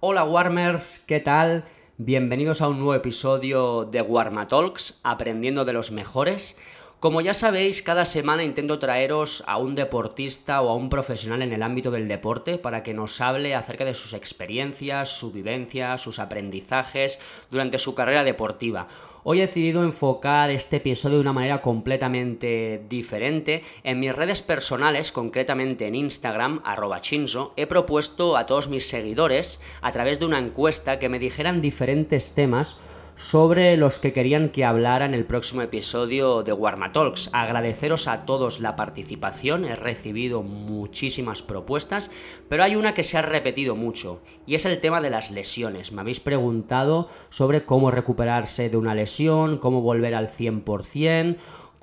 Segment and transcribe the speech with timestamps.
[0.00, 1.64] Hola Warmers, ¿qué tal?
[1.98, 6.58] Bienvenidos a un nuevo episodio de Warma Talks, aprendiendo de los mejores.
[6.98, 11.52] Como ya sabéis, cada semana intento traeros a un deportista o a un profesional en
[11.52, 16.18] el ámbito del deporte para que nos hable acerca de sus experiencias, su vivencia, sus
[16.18, 18.88] aprendizajes durante su carrera deportiva.
[19.28, 23.64] Hoy he decidido enfocar este episodio de una manera completamente diferente.
[23.82, 29.60] En mis redes personales, concretamente en Instagram, arroba chinzo, he propuesto a todos mis seguidores,
[29.82, 32.78] a través de una encuesta, que me dijeran diferentes temas
[33.16, 37.30] sobre los que querían que hablara en el próximo episodio de Warma Talks.
[37.32, 42.10] Agradeceros a todos la participación, he recibido muchísimas propuestas,
[42.50, 45.92] pero hay una que se ha repetido mucho y es el tema de las lesiones.
[45.92, 51.36] Me habéis preguntado sobre cómo recuperarse de una lesión, cómo volver al 100%,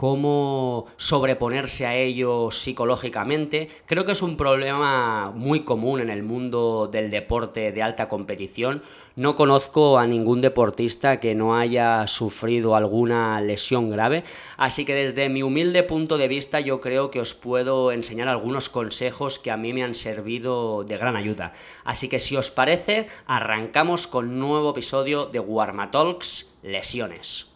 [0.03, 3.70] cómo sobreponerse a ello psicológicamente.
[3.85, 8.84] Creo que es un problema muy común en el mundo del deporte de alta competición.
[9.15, 14.26] No conozco a ningún deportista que no haya sufrido alguna lesión grave,
[14.57, 18.68] así que desde mi humilde punto de vista yo creo que os puedo enseñar algunos
[18.68, 21.54] consejos que a mí me han servido de gran ayuda.
[21.85, 27.52] Así que si os parece, arrancamos con un nuevo episodio de Warma Talks Lesiones.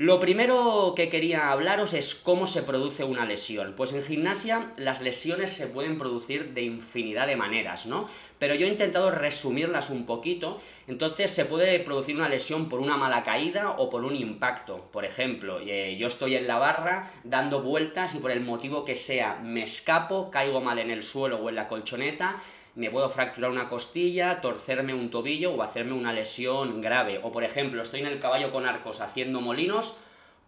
[0.00, 3.74] Lo primero que quería hablaros es cómo se produce una lesión.
[3.76, 8.08] Pues en gimnasia las lesiones se pueden producir de infinidad de maneras, ¿no?
[8.38, 10.58] Pero yo he intentado resumirlas un poquito.
[10.86, 14.88] Entonces se puede producir una lesión por una mala caída o por un impacto.
[14.90, 18.96] Por ejemplo, eh, yo estoy en la barra dando vueltas y por el motivo que
[18.96, 22.40] sea me escapo, caigo mal en el suelo o en la colchoneta
[22.74, 27.20] me puedo fracturar una costilla, torcerme un tobillo o hacerme una lesión grave.
[27.22, 29.98] O por ejemplo, estoy en el caballo con arcos haciendo molinos,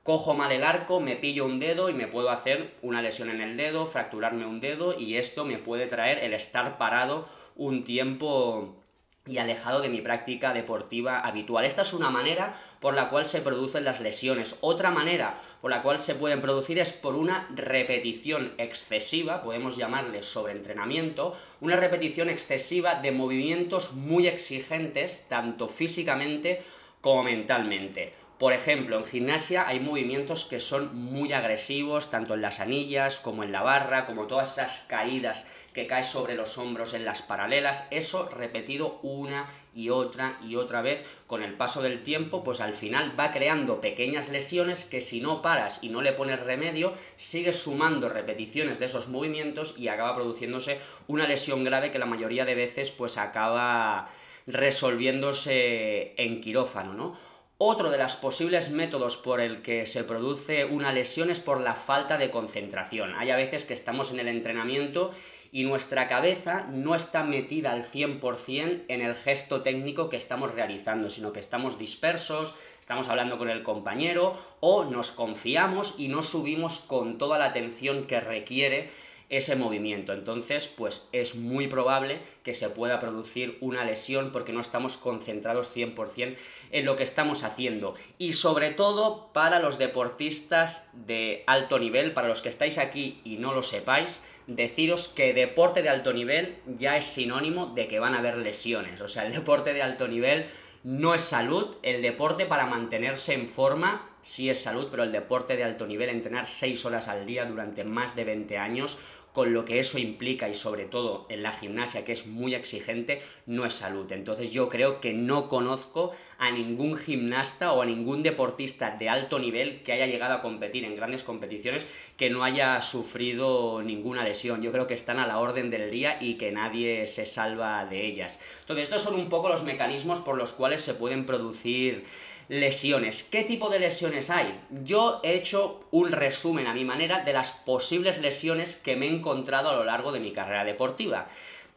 [0.03, 3.41] cojo mal el arco, me pillo un dedo y me puedo hacer una lesión en
[3.41, 8.82] el dedo, fracturarme un dedo y esto me puede traer el estar parado un tiempo
[9.27, 11.64] y alejado de mi práctica deportiva habitual.
[11.64, 14.58] Esta es una manera por la cual se producen las lesiones.
[14.60, 20.24] Otra manera por la cual se pueden producir es por una repetición excesiva, podemos llamarle
[20.24, 26.62] sobreentrenamiento, una repetición excesiva de movimientos muy exigentes, tanto físicamente
[27.00, 28.14] como mentalmente.
[28.42, 33.44] Por ejemplo, en gimnasia hay movimientos que son muy agresivos, tanto en las anillas como
[33.44, 37.86] en la barra, como todas esas caídas que cae sobre los hombros en las paralelas,
[37.90, 42.74] eso repetido una y otra y otra vez con el paso del tiempo, pues al
[42.74, 47.62] final va creando pequeñas lesiones que si no paras y no le pones remedio, sigues
[47.62, 52.54] sumando repeticiones de esos movimientos y acaba produciéndose una lesión grave que la mayoría de
[52.54, 54.08] veces pues acaba
[54.46, 57.32] resolviéndose en quirófano, ¿no?
[57.64, 61.77] Otro de los posibles métodos por el que se produce una lesión es por la
[61.77, 63.14] falta de concentración.
[63.14, 65.12] Hay a veces que estamos en el entrenamiento
[65.52, 71.08] y nuestra cabeza no está metida al 100% en el gesto técnico que estamos realizando,
[71.08, 76.80] sino que estamos dispersos, estamos hablando con el compañero o nos confiamos y no subimos
[76.80, 78.90] con toda la atención que requiere
[79.33, 80.13] ese movimiento.
[80.13, 85.75] Entonces, pues es muy probable que se pueda producir una lesión porque no estamos concentrados
[85.75, 86.37] 100%
[86.70, 87.95] en lo que estamos haciendo.
[88.19, 93.39] Y sobre todo para los deportistas de alto nivel, para los que estáis aquí y
[93.39, 98.14] no lo sepáis, deciros que deporte de alto nivel ya es sinónimo de que van
[98.14, 99.01] a haber lesiones.
[99.01, 100.45] O sea, el deporte de alto nivel
[100.85, 105.57] no es salud, el deporte para mantenerse en forma sí es salud, pero el deporte
[105.57, 108.99] de alto nivel, entrenar 6 horas al día durante más de 20 años,
[109.33, 113.23] con lo que eso implica y sobre todo en la gimnasia que es muy exigente,
[113.47, 114.11] no es salud.
[114.13, 119.39] Entonces yo creo que no conozco a ningún gimnasta o a ningún deportista de alto
[119.39, 124.63] nivel que haya llegado a competir en grandes competiciones que no haya sufrido ninguna lesión.
[124.63, 128.05] Yo creo que están a la orden del día y que nadie se salva de
[128.05, 128.41] ellas.
[128.61, 132.05] Entonces estos son un poco los mecanismos por los cuales se pueden producir
[132.52, 133.23] lesiones.
[133.23, 134.61] ¿Qué tipo de lesiones hay?
[134.85, 139.08] Yo he hecho un resumen a mi manera de las posibles lesiones que me he
[139.08, 141.28] encontrado a lo largo de mi carrera deportiva.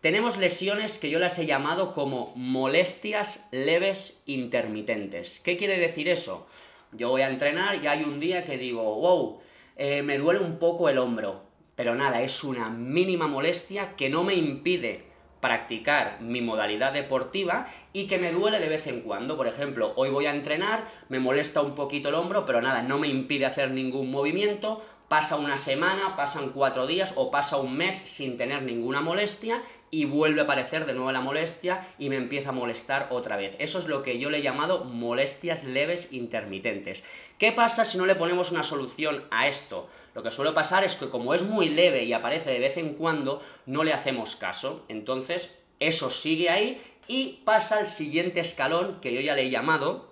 [0.01, 5.39] Tenemos lesiones que yo las he llamado como molestias leves intermitentes.
[5.39, 6.45] ¿Qué quiere decir eso?
[6.91, 9.39] Yo voy a entrenar y hay un día que digo, wow,
[9.77, 11.43] eh, me duele un poco el hombro.
[11.77, 15.05] Pero nada, es una mínima molestia que no me impide
[15.45, 19.37] practicar mi modalidad deportiva y que me duele de vez en cuando.
[19.37, 22.97] Por ejemplo, hoy voy a entrenar, me molesta un poquito el hombro, pero nada, no
[22.97, 27.95] me impide hacer ningún movimiento, pasa una semana, pasan cuatro días o pasa un mes
[27.95, 29.61] sin tener ninguna molestia
[29.91, 33.55] y vuelve a aparecer de nuevo la molestia y me empieza a molestar otra vez.
[33.59, 37.03] Eso es lo que yo le he llamado molestias leves intermitentes.
[37.37, 39.87] ¿Qué pasa si no le ponemos una solución a esto?
[40.15, 42.93] Lo que suele pasar es que como es muy leve y aparece de vez en
[42.93, 44.85] cuando, no le hacemos caso.
[44.87, 50.09] Entonces, eso sigue ahí y pasa al siguiente escalón que yo ya le he llamado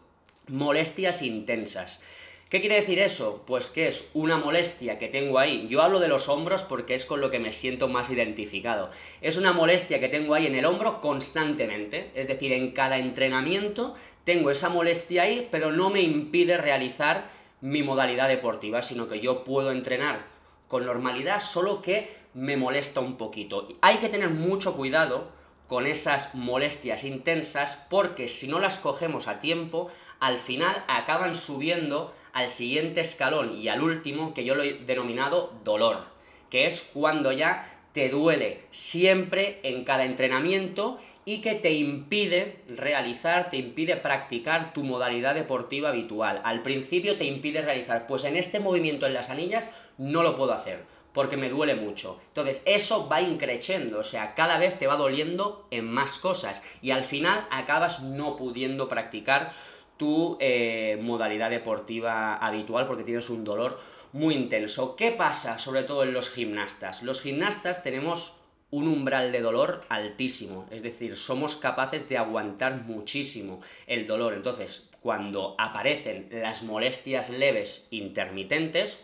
[0.47, 2.01] molestias intensas.
[2.49, 3.43] ¿Qué quiere decir eso?
[3.47, 5.67] Pues que es una molestia que tengo ahí.
[5.69, 8.91] Yo hablo de los hombros porque es con lo que me siento más identificado.
[9.21, 12.11] Es una molestia que tengo ahí en el hombro constantemente.
[12.13, 17.27] Es decir, en cada entrenamiento tengo esa molestia ahí, pero no me impide realizar
[17.63, 20.25] mi modalidad deportiva, sino que yo puedo entrenar
[20.67, 23.69] con normalidad, solo que me molesta un poquito.
[23.79, 25.29] Hay que tener mucho cuidado
[25.69, 29.89] con esas molestias intensas porque si no las cogemos a tiempo,
[30.19, 35.53] al final acaban subiendo al siguiente escalón y al último, que yo lo he denominado
[35.63, 36.03] dolor,
[36.49, 43.49] que es cuando ya te duele siempre en cada entrenamiento y que te impide realizar,
[43.49, 46.41] te impide practicar tu modalidad deportiva habitual.
[46.43, 50.53] Al principio te impide realizar, pues en este movimiento en las anillas no lo puedo
[50.53, 50.83] hacer,
[51.13, 52.19] porque me duele mucho.
[52.27, 56.91] Entonces eso va increciendo, o sea, cada vez te va doliendo en más cosas y
[56.91, 59.51] al final acabas no pudiendo practicar
[59.97, 63.79] tu eh, modalidad deportiva habitual porque tienes un dolor
[64.11, 64.95] muy intenso.
[64.95, 67.03] ¿Qué pasa sobre todo en los gimnastas?
[67.03, 68.33] Los gimnastas tenemos
[68.73, 74.33] un umbral de dolor altísimo, es decir, somos capaces de aguantar muchísimo el dolor.
[74.33, 79.03] Entonces, cuando aparecen las molestias leves intermitentes,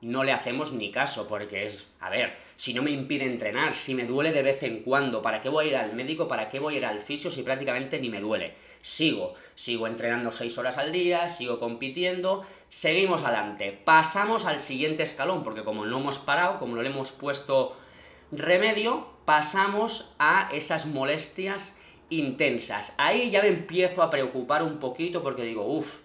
[0.00, 3.94] no le hacemos ni caso, porque es, a ver, si no me impide entrenar, si
[3.94, 6.26] me duele de vez en cuando, ¿para qué voy a ir al médico?
[6.26, 8.54] ¿Para qué voy a ir al fisio si prácticamente ni me duele?
[8.80, 15.44] Sigo, sigo entrenando 6 horas al día, sigo compitiendo, seguimos adelante, pasamos al siguiente escalón,
[15.44, 17.76] porque como no hemos parado, como no le hemos puesto
[18.32, 21.78] remedio, pasamos a esas molestias
[22.10, 22.94] intensas.
[22.98, 26.00] Ahí ya me empiezo a preocupar un poquito porque digo, uff,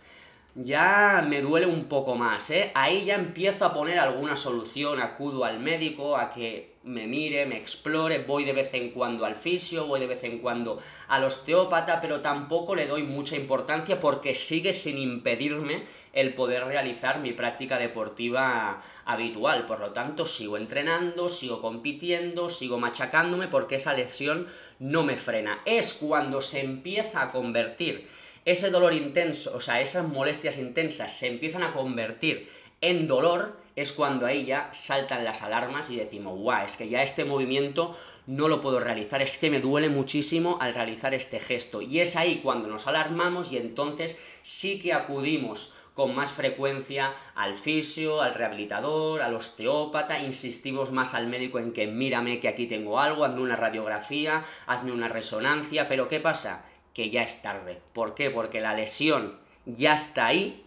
[0.55, 2.71] ya me duele un poco más, ¿eh?
[2.75, 7.57] Ahí ya empiezo a poner alguna solución, acudo al médico a que me mire, me
[7.57, 12.01] explore, voy de vez en cuando al fisio, voy de vez en cuando al osteópata,
[12.01, 17.77] pero tampoco le doy mucha importancia porque sigue sin impedirme el poder realizar mi práctica
[17.77, 19.65] deportiva habitual.
[19.65, 24.47] Por lo tanto, sigo entrenando, sigo compitiendo, sigo machacándome porque esa lesión
[24.79, 25.59] no me frena.
[25.65, 28.07] Es cuando se empieza a convertir
[28.43, 32.49] ese dolor intenso, o sea, esas molestias intensas se empiezan a convertir
[32.81, 37.03] en dolor, es cuando ahí ya saltan las alarmas y decimos, guau, es que ya
[37.03, 41.81] este movimiento no lo puedo realizar, es que me duele muchísimo al realizar este gesto.
[41.81, 47.55] Y es ahí cuando nos alarmamos y entonces sí que acudimos con más frecuencia al
[47.55, 52.99] fisio, al rehabilitador, al osteópata, insistimos más al médico en que mírame que aquí tengo
[52.99, 56.65] algo, hazme una radiografía, hazme una resonancia, pero ¿qué pasa?
[56.93, 57.81] que ya es tarde.
[57.93, 58.29] ¿Por qué?
[58.29, 60.65] Porque la lesión ya está ahí.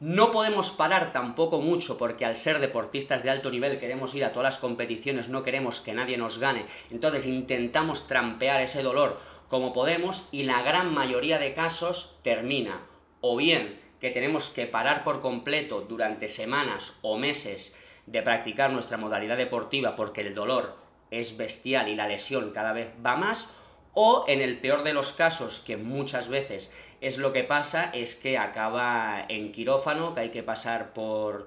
[0.00, 4.32] No podemos parar tampoco mucho porque al ser deportistas de alto nivel queremos ir a
[4.32, 6.66] todas las competiciones, no queremos que nadie nos gane.
[6.90, 12.80] Entonces intentamos trampear ese dolor como podemos y la gran mayoría de casos termina
[13.20, 17.72] o bien que tenemos que parar por completo durante semanas o meses
[18.06, 20.76] de practicar nuestra modalidad deportiva porque el dolor
[21.12, 23.54] es bestial y la lesión cada vez va más,
[23.94, 28.16] o en el peor de los casos, que muchas veces es lo que pasa, es
[28.16, 31.46] que acaba en quirófano, que hay que pasar por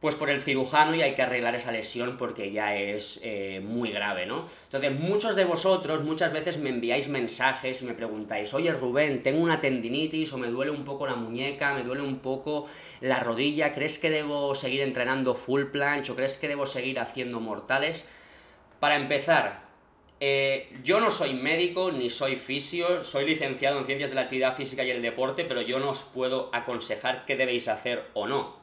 [0.00, 3.90] pues por el cirujano y hay que arreglar esa lesión porque ya es eh, muy
[3.90, 4.46] grave, ¿no?
[4.64, 9.40] Entonces, muchos de vosotros muchas veces me enviáis mensajes y me preguntáis, oye Rubén, tengo
[9.40, 12.66] una tendinitis o me duele un poco la muñeca, me duele un poco
[13.00, 17.40] la rodilla, ¿crees que debo seguir entrenando full planche o crees que debo seguir haciendo
[17.40, 18.08] mortales?
[18.78, 19.66] Para empezar,
[20.20, 24.54] eh, yo no soy médico ni soy fisio, soy licenciado en ciencias de la actividad
[24.54, 28.57] física y el deporte, pero yo no os puedo aconsejar qué debéis hacer o no.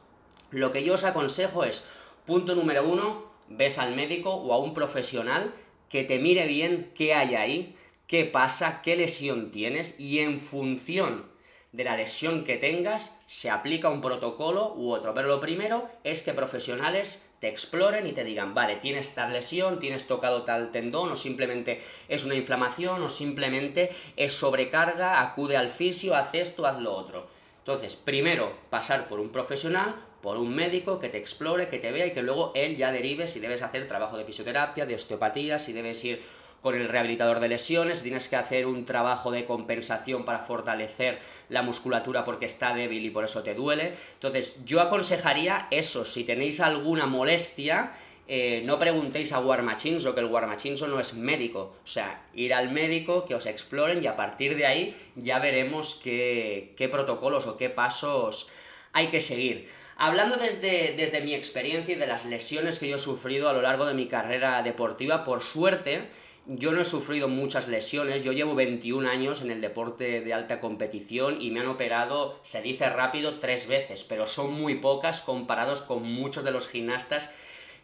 [0.50, 1.86] Lo que yo os aconsejo es,
[2.24, 5.52] punto número uno, ves al médico o a un profesional
[5.88, 7.76] que te mire bien qué hay ahí,
[8.06, 11.26] qué pasa, qué lesión tienes y en función
[11.72, 15.12] de la lesión que tengas se aplica un protocolo u otro.
[15.14, 19.78] Pero lo primero es que profesionales te exploren y te digan, vale, tienes tal lesión,
[19.78, 25.68] tienes tocado tal tendón, o simplemente es una inflamación, o simplemente es sobrecarga, acude al
[25.68, 27.26] fisio, haz esto, haz lo otro.
[27.58, 32.08] Entonces, primero, pasar por un profesional, por un médico que te explore, que te vea
[32.08, 35.72] y que luego él ya derive si debes hacer trabajo de fisioterapia, de osteopatía, si
[35.72, 36.20] debes ir
[36.60, 41.62] con el rehabilitador de lesiones, tienes que hacer un trabajo de compensación para fortalecer la
[41.62, 43.92] musculatura porque está débil y por eso te duele.
[44.14, 47.92] Entonces, yo aconsejaría eso, si tenéis alguna molestia,
[48.26, 51.76] eh, no preguntéis a War Machinso, que el War Machinso no es médico.
[51.84, 56.00] O sea, ir al médico, que os exploren y a partir de ahí ya veremos
[56.02, 58.48] qué, qué protocolos o qué pasos
[58.92, 59.85] hay que seguir.
[59.98, 63.62] Hablando desde, desde mi experiencia y de las lesiones que yo he sufrido a lo
[63.62, 66.08] largo de mi carrera deportiva, por suerte,
[66.44, 70.60] yo no he sufrido muchas lesiones, yo llevo 21 años en el deporte de alta
[70.60, 75.80] competición y me han operado, se dice rápido, tres veces, pero son muy pocas comparados
[75.80, 77.32] con muchos de los gimnastas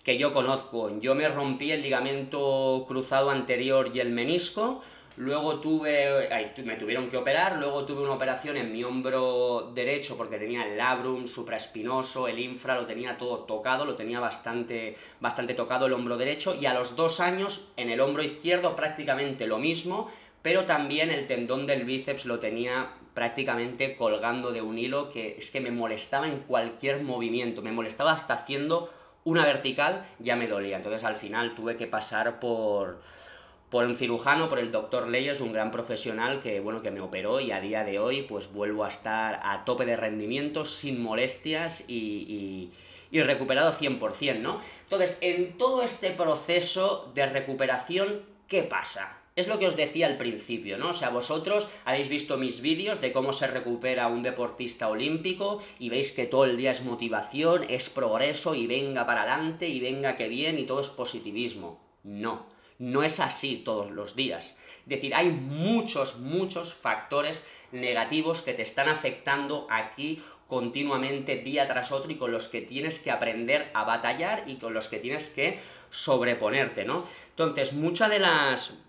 [0.04, 0.97] que yo conozco.
[1.00, 4.83] Yo me rompí el ligamento cruzado anterior y el menisco,
[5.16, 6.28] Luego tuve,
[6.64, 10.78] me tuvieron que operar, luego tuve una operación en mi hombro derecho porque tenía el
[10.78, 16.16] labrum supraespinoso, el infra, lo tenía todo tocado, lo tenía bastante, bastante tocado el hombro
[16.16, 20.09] derecho y a los dos años en el hombro izquierdo prácticamente lo mismo,
[20.40, 25.50] pero también el tendón del bíceps lo tenía prácticamente colgando de un hilo que es
[25.50, 28.90] que me molestaba en cualquier movimiento, me molestaba hasta haciendo
[29.25, 33.00] una vertical, ya me dolía, entonces al final tuve que pasar por
[33.72, 37.40] por un cirujano, por el doctor Leyes, un gran profesional que, bueno, que me operó
[37.40, 41.88] y a día de hoy pues vuelvo a estar a tope de rendimiento, sin molestias
[41.88, 42.70] y,
[43.10, 44.60] y, recuperado 100%, ¿no?
[44.84, 49.18] Entonces, en todo este proceso de recuperación, ¿qué pasa?
[49.36, 50.90] Es lo que os decía al principio, ¿no?
[50.90, 55.88] O sea, vosotros habéis visto mis vídeos de cómo se recupera un deportista olímpico y
[55.88, 60.16] veis que todo el día es motivación, es progreso y venga para adelante y venga
[60.16, 61.80] que bien y todo es positivismo.
[62.02, 62.52] No.
[62.82, 64.56] No es así todos los días.
[64.80, 71.92] Es decir, hay muchos, muchos factores negativos que te están afectando aquí continuamente día tras
[71.92, 75.30] otro y con los que tienes que aprender a batallar y con los que tienes
[75.30, 75.60] que
[75.90, 77.04] sobreponerte, ¿no?
[77.30, 78.82] Entonces, muchas de las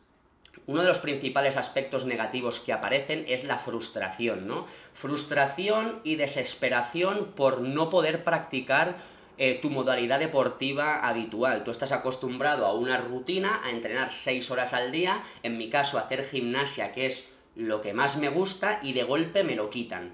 [0.66, 4.66] uno de los principales aspectos negativos que aparecen es la frustración, ¿no?
[4.94, 8.96] Frustración y desesperación por no poder practicar
[9.38, 11.64] eh, tu modalidad deportiva habitual.
[11.64, 15.98] Tú estás acostumbrado a una rutina, a entrenar 6 horas al día, en mi caso
[15.98, 20.14] hacer gimnasia, que es lo que más me gusta, y de golpe me lo quitan.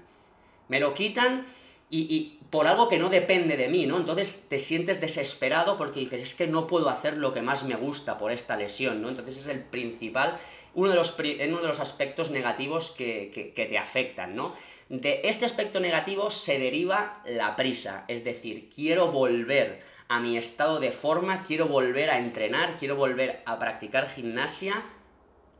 [0.68, 1.46] Me lo quitan
[1.92, 3.96] y, por algo que no depende de mí, ¿no?
[3.96, 7.74] Entonces te sientes desesperado porque dices, es que no puedo hacer lo que más me
[7.74, 9.08] gusta por esta lesión, ¿no?
[9.08, 10.36] Entonces es el principal,
[10.74, 14.54] uno de los, uno de los aspectos negativos que, que te afectan, ¿no?
[14.88, 20.80] De este aspecto negativo se deriva la prisa, es decir, quiero volver a mi estado
[20.80, 24.82] de forma, quiero volver a entrenar, quiero volver a practicar gimnasia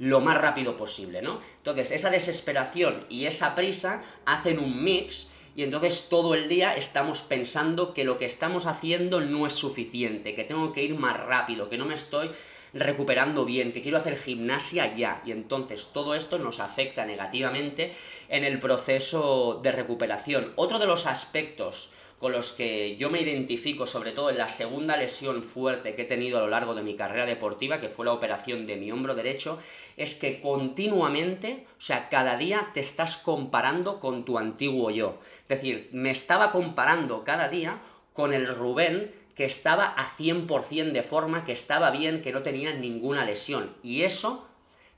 [0.01, 1.41] lo más rápido posible, ¿no?
[1.59, 7.21] Entonces, esa desesperación y esa prisa hacen un mix y entonces todo el día estamos
[7.21, 11.69] pensando que lo que estamos haciendo no es suficiente, que tengo que ir más rápido,
[11.69, 12.31] que no me estoy
[12.73, 15.23] recuperando bien, que quiero hacer gimnasia ya.
[15.25, 17.93] Y entonces todo esto nos afecta negativamente
[18.29, 20.53] en el proceso de recuperación.
[20.57, 24.99] Otro de los aspectos con los que yo me identifico, sobre todo en la segunda
[24.99, 28.13] lesión fuerte que he tenido a lo largo de mi carrera deportiva, que fue la
[28.13, 29.59] operación de mi hombro derecho,
[29.97, 35.19] es que continuamente, o sea, cada día te estás comparando con tu antiguo yo.
[35.49, 37.81] Es decir, me estaba comparando cada día
[38.13, 42.75] con el Rubén que estaba a 100% de forma, que estaba bien, que no tenía
[42.75, 43.75] ninguna lesión.
[43.83, 44.47] Y eso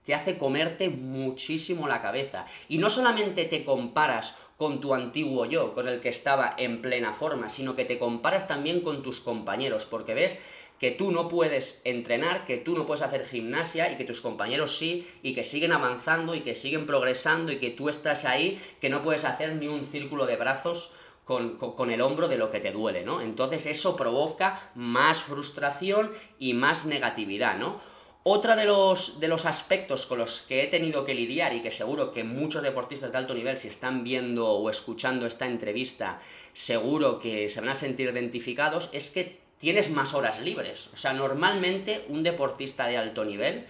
[0.04, 2.46] te hace comerte muchísimo la cabeza.
[2.68, 7.12] Y no solamente te comparas con tu antiguo yo, con el que estaba en plena
[7.12, 10.40] forma, sino que te comparas también con tus compañeros, porque ves
[10.78, 14.76] que tú no puedes entrenar, que tú no puedes hacer gimnasia y que tus compañeros
[14.76, 18.88] sí, y que siguen avanzando y que siguen progresando y que tú estás ahí, que
[18.88, 20.92] no puedes hacer ni un círculo de brazos
[21.24, 23.20] con, el hombro de lo que te duele, ¿no?
[23.20, 27.80] Entonces eso provoca más frustración y más negatividad, ¿no?
[28.24, 31.72] Otra de los, de los aspectos con los que he tenido que lidiar y que
[31.72, 36.20] seguro que muchos deportistas de alto nivel, si están viendo o escuchando esta entrevista,
[36.52, 40.88] seguro que se van a sentir identificados, es que tienes más horas libres.
[40.92, 43.66] O sea, normalmente un deportista de alto nivel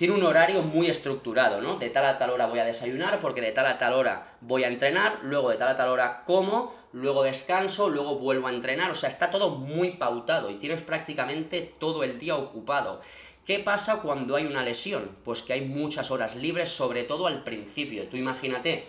[0.00, 1.76] tiene un horario muy estructurado, ¿no?
[1.76, 4.64] De tal a tal hora voy a desayunar, porque de tal a tal hora voy
[4.64, 8.90] a entrenar, luego de tal a tal hora como, luego descanso, luego vuelvo a entrenar,
[8.90, 13.02] o sea, está todo muy pautado y tienes prácticamente todo el día ocupado.
[13.44, 15.18] ¿Qué pasa cuando hay una lesión?
[15.22, 18.08] Pues que hay muchas horas libres, sobre todo al principio.
[18.08, 18.86] Tú imagínate,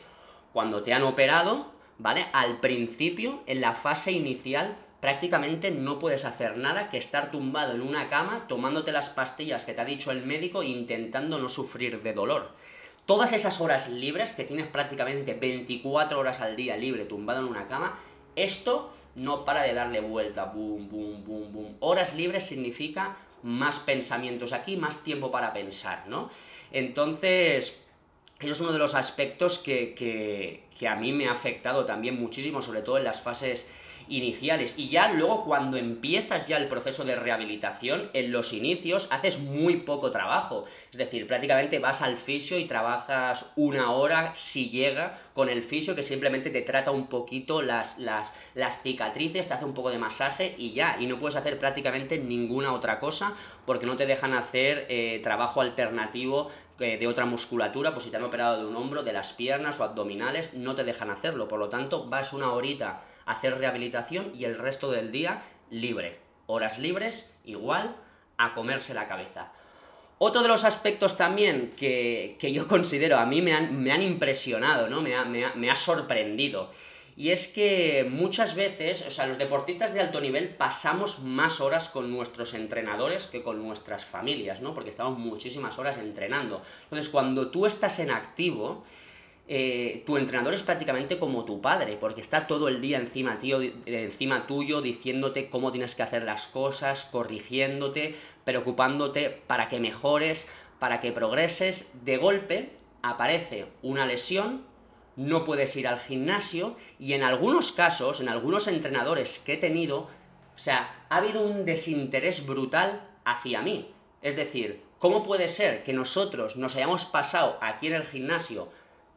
[0.54, 2.28] cuando te han operado, ¿vale?
[2.32, 7.82] Al principio, en la fase inicial, prácticamente no puedes hacer nada que estar tumbado en
[7.82, 12.02] una cama tomándote las pastillas que te ha dicho el médico e intentando no sufrir
[12.02, 12.52] de dolor.
[13.08, 17.68] Todas esas horas libres, que tienes prácticamente 24 horas al día libre tumbado en una
[17.68, 18.00] cama,
[18.36, 21.78] esto no para de darle vuelta, boom, boom, boom, boom.
[21.80, 26.30] Horas libres significa más pensamientos aquí, más tiempo para pensar, ¿no?
[26.72, 27.84] Entonces,
[28.40, 32.22] eso es uno de los aspectos que, que, que a mí me ha afectado también
[32.22, 33.68] muchísimo, sobre todo en las fases
[34.12, 34.78] iniciales.
[34.78, 39.78] Y ya luego cuando empiezas ya el proceso de rehabilitación, en los inicios haces muy
[39.78, 40.66] poco trabajo.
[40.92, 45.96] Es decir, prácticamente vas al fisio y trabajas una hora si llega con el fisio
[45.96, 49.98] que simplemente te trata un poquito las, las, las cicatrices, te hace un poco de
[49.98, 50.98] masaje y ya.
[51.00, 53.34] Y no puedes hacer prácticamente ninguna otra cosa
[53.66, 56.50] porque no te dejan hacer eh, trabajo alternativo
[56.80, 59.80] eh, de otra musculatura, pues si te han operado de un hombro, de las piernas
[59.80, 61.48] o abdominales, no te dejan hacerlo.
[61.48, 66.20] Por lo tanto, vas una horita hacer rehabilitación y el resto del día libre.
[66.48, 67.96] Horas libres, igual,
[68.38, 69.52] a comerse la cabeza.
[70.18, 74.88] Otro de los aspectos también que, yo considero, a mí me han, me han impresionado,
[74.88, 75.02] ¿no?
[75.02, 75.16] Me
[75.56, 76.70] me ha sorprendido
[77.22, 81.90] y es que muchas veces, o sea, los deportistas de alto nivel pasamos más horas
[81.90, 84.74] con nuestros entrenadores que con nuestras familias, ¿no?
[84.74, 86.62] Porque estamos muchísimas horas entrenando.
[86.86, 88.84] Entonces, cuando tú estás en activo,
[89.54, 93.60] eh, tu entrenador es prácticamente como tu padre, porque está todo el día encima, tío,
[93.86, 98.16] encima tuyo, diciéndote cómo tienes que hacer las cosas, corrigiéndote,
[98.46, 100.48] preocupándote para que mejores,
[100.80, 101.92] para que progreses.
[102.06, 104.64] De golpe aparece una lesión
[105.18, 110.00] no puedes ir al gimnasio y en algunos casos, en algunos entrenadores que he tenido,
[110.00, 113.92] o sea, ha habido un desinterés brutal hacia mí.
[114.22, 118.70] Es decir, ¿cómo puede ser que nosotros nos hayamos pasado aquí en el gimnasio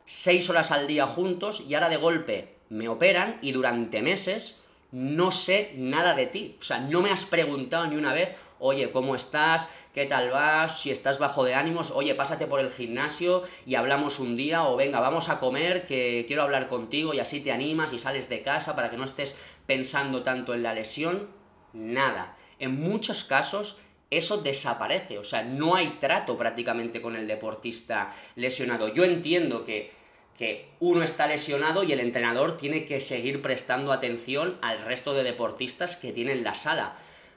[0.07, 4.61] seis horas al día juntos y ahora de golpe me operan y durante meses
[4.93, 6.57] no sé nada de ti?
[6.61, 9.69] O sea, no me has preguntado ni una vez, oye, ¿cómo estás?
[9.93, 10.81] ¿Qué tal vas?
[10.81, 14.77] Si estás bajo de ánimos, oye, pásate por el gimnasio y hablamos un día, o
[14.77, 18.43] venga, vamos a comer, que quiero hablar contigo y así te animas y sales de
[18.43, 21.29] casa para que no estés pensando tanto en la lesión.
[21.73, 22.37] Nada.
[22.59, 23.79] En muchos casos
[24.11, 28.89] eso desaparece, o sea, no hay trato prácticamente con el deportista lesionado.
[28.89, 29.93] Yo entiendo que,
[30.37, 35.25] que uno está lesionado y el entrenador tiene que seguir prestando atención al resto de
[35.25, 36.97] deportistas que tienen la sala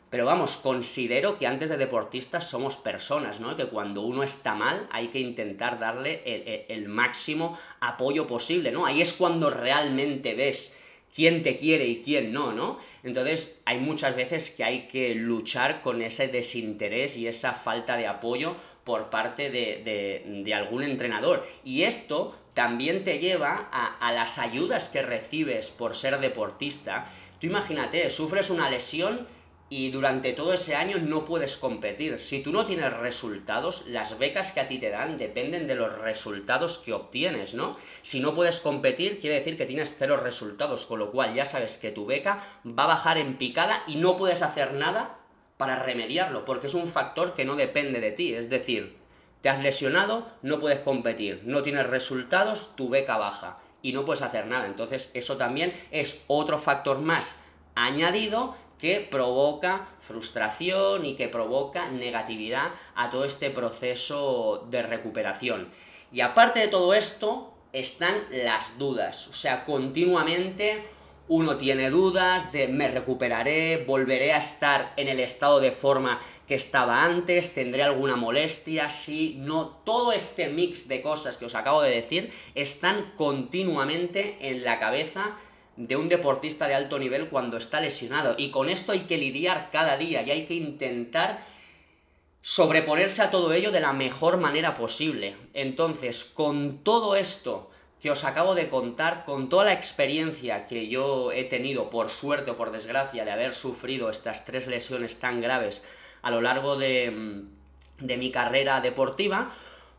[0.09, 3.55] pero vamos, considero que antes de deportistas somos personas, ¿no?
[3.55, 6.21] Que cuando uno está mal hay que intentar darle
[6.69, 8.85] el, máximo apoyo posible, ¿no?
[8.85, 10.77] Ahí es cuando realmente ves
[11.13, 12.77] quién te quiere y quién no, ¿no?
[13.03, 18.07] Entonces hay muchas veces que hay que luchar con ese desinterés y esa falta de
[18.07, 21.45] apoyo por parte de, algún entrenador.
[21.65, 27.05] Y esto también te lleva a, a las ayudas que recibes por ser deportista.
[27.39, 29.27] Tú imagínate, sufres una lesión
[29.69, 32.19] y durante todo ese año no puedes competir.
[32.19, 35.97] Si tú no tienes resultados, las becas que a ti te dan dependen de los
[35.99, 37.75] resultados que obtienes, ¿no?
[38.01, 41.77] Si no puedes competir, quiere decir que tienes cero resultados, con lo cual ya sabes
[41.77, 45.19] que tu beca va a bajar en picada y no puedes hacer nada
[45.57, 48.95] para remediarlo, porque es un factor que no depende de ti, es decir,
[49.41, 54.21] te has lesionado, no puedes competir, no tienes resultados, tu beca baja y no puedes
[54.21, 54.65] hacer nada.
[54.65, 57.39] Entonces, eso también es otro factor más
[57.75, 65.69] añadido que provoca frustración y que provoca negatividad a todo este proceso de recuperación.
[66.11, 69.27] Y aparte de todo esto, están las dudas.
[69.27, 70.83] O sea, continuamente
[71.29, 76.55] uno tiene dudas de me recuperaré, volveré a estar en el estado de forma que
[76.55, 79.67] estaba antes, tendré alguna molestia, sí, no.
[79.83, 85.35] Todo este mix de cosas que os acabo de decir están continuamente en la cabeza
[85.77, 88.35] de un deportista de alto nivel cuando está lesionado.
[88.37, 91.39] Y con esto hay que lidiar cada día y hay que intentar
[92.41, 95.35] sobreponerse a todo ello de la mejor manera posible.
[95.53, 97.69] Entonces, con todo esto
[98.01, 102.51] que os acabo de contar, con toda la experiencia que yo he tenido, por suerte
[102.51, 105.83] o por desgracia, de haber sufrido estas tres lesiones tan graves
[106.21, 107.43] a lo largo de,
[107.99, 109.51] de mi carrera deportiva,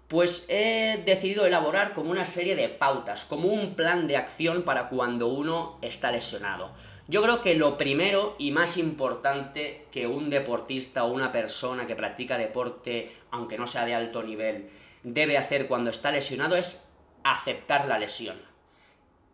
[0.09, 4.88] pues he decidido elaborar como una serie de pautas, como un plan de acción para
[4.88, 6.73] cuando uno está lesionado.
[7.09, 11.97] Yo creo que lo primero y más importante que un deportista o una persona que
[11.97, 14.68] practica deporte, aunque no sea de alto nivel,
[15.03, 16.90] debe hacer cuando está lesionado es
[17.23, 18.37] aceptar la lesión.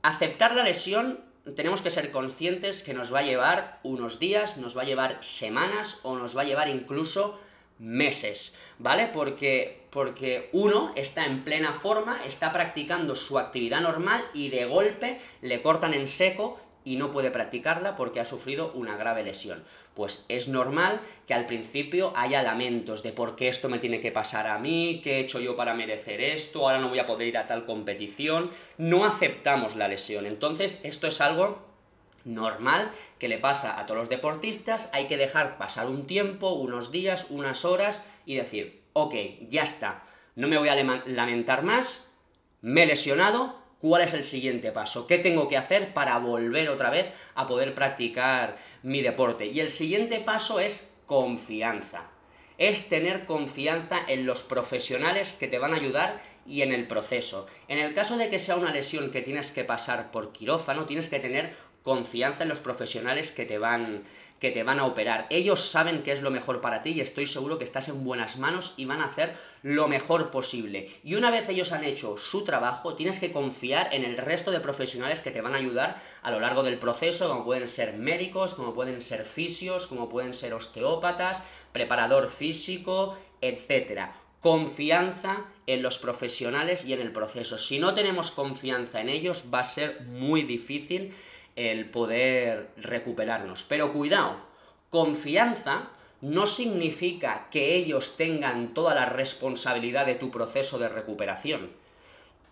[0.02, 1.20] Aceptar la lesión
[1.56, 5.18] tenemos que ser conscientes que nos va a llevar unos días, nos va a llevar
[5.22, 7.40] semanas o nos va a llevar incluso
[7.78, 9.08] meses, ¿vale?
[9.12, 15.18] Porque, porque uno está en plena forma, está practicando su actividad normal y de golpe
[15.42, 19.64] le cortan en seco y no puede practicarla porque ha sufrido una grave lesión.
[19.94, 24.12] Pues es normal que al principio haya lamentos de por qué esto me tiene que
[24.12, 27.28] pasar a mí, qué he hecho yo para merecer esto, ahora no voy a poder
[27.28, 28.50] ir a tal competición.
[28.76, 30.26] No aceptamos la lesión.
[30.26, 31.74] Entonces, esto es algo
[32.24, 36.90] normal que le pasa a todos los deportistas, hay que dejar pasar un tiempo, unos
[36.90, 39.14] días, unas horas y decir, ok,
[39.48, 40.04] ya está,
[40.36, 42.12] no me voy a lamentar más,
[42.60, 46.88] me he lesionado, cuál es el siguiente paso, qué tengo que hacer para volver otra
[46.88, 49.46] vez a poder practicar mi deporte.
[49.46, 52.10] Y el siguiente paso es confianza.
[52.56, 57.46] Es tener confianza en los profesionales que te van a ayudar y en el proceso.
[57.68, 61.08] En el caso de que sea una lesión que tienes que pasar por quirófano, tienes
[61.08, 64.04] que tener confianza en los profesionales que te van
[64.44, 65.26] que te van a operar.
[65.30, 68.36] Ellos saben qué es lo mejor para ti y estoy seguro que estás en buenas
[68.36, 70.90] manos y van a hacer lo mejor posible.
[71.02, 74.60] Y una vez ellos han hecho su trabajo, tienes que confiar en el resto de
[74.60, 78.52] profesionales que te van a ayudar a lo largo del proceso, como pueden ser médicos,
[78.52, 84.10] como pueden ser fisios, como pueden ser osteópatas, preparador físico, etc.
[84.40, 87.56] Confianza en los profesionales y en el proceso.
[87.56, 91.14] Si no tenemos confianza en ellos, va a ser muy difícil
[91.56, 93.64] el poder recuperarnos.
[93.64, 94.36] Pero cuidado,
[94.90, 95.90] confianza
[96.20, 101.70] no significa que ellos tengan toda la responsabilidad de tu proceso de recuperación.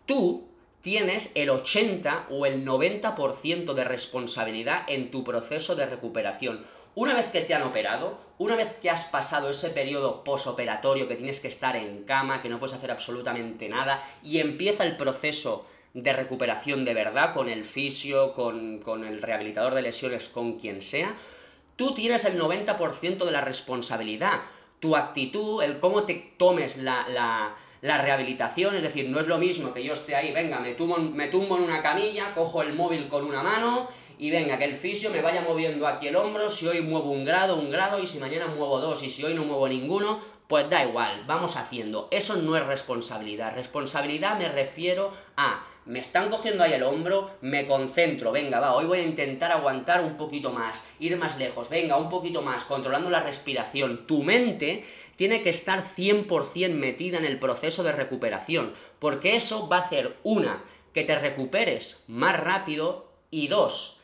[0.07, 0.49] Tú
[0.83, 6.67] tienes el 80 o el 90% de responsabilidad en tu proceso de recuperación.
[6.95, 11.15] Una vez que te han operado, una vez que has pasado ese periodo posoperatorio que
[11.15, 15.65] tienes que estar en cama, que no puedes hacer absolutamente nada, y empieza el proceso
[15.95, 21.15] de recuperación de verdad, con el fisio, con, el rehabilitador de lesiones, con quien sea,
[21.77, 24.43] tú tienes el 90% de la responsabilidad.
[24.81, 29.39] Tu actitud, el cómo te tomes la, la, la, rehabilitación, es decir, no es lo
[29.39, 32.73] mismo que yo esté ahí, venga, me tumbo, me tumbo en una camilla, cojo el
[32.73, 33.89] móvil con una mano
[34.23, 37.25] y venga, que el fisio me vaya moviendo aquí el hombro, si hoy muevo un
[37.25, 40.71] grado, un grado, y si mañana muevo dos, y si hoy no muevo ninguno, pues
[40.71, 42.07] da igual, vamos haciendo.
[42.13, 43.53] Eso no es responsabilidad.
[43.57, 48.85] Responsabilidad me refiero a me están cogiendo ahí el hombro, me concentro, venga, va, hoy
[48.85, 53.11] voy a intentar aguantar un poquito más, ir más lejos, venga, un poquito más, controlando
[53.11, 54.07] la respiración.
[54.07, 54.85] Tu mente
[55.17, 60.17] tiene que estar 100% metida en el proceso de recuperación, porque eso va a hacer,
[60.23, 60.63] una,
[60.95, 63.99] que te recuperes más rápido y dos,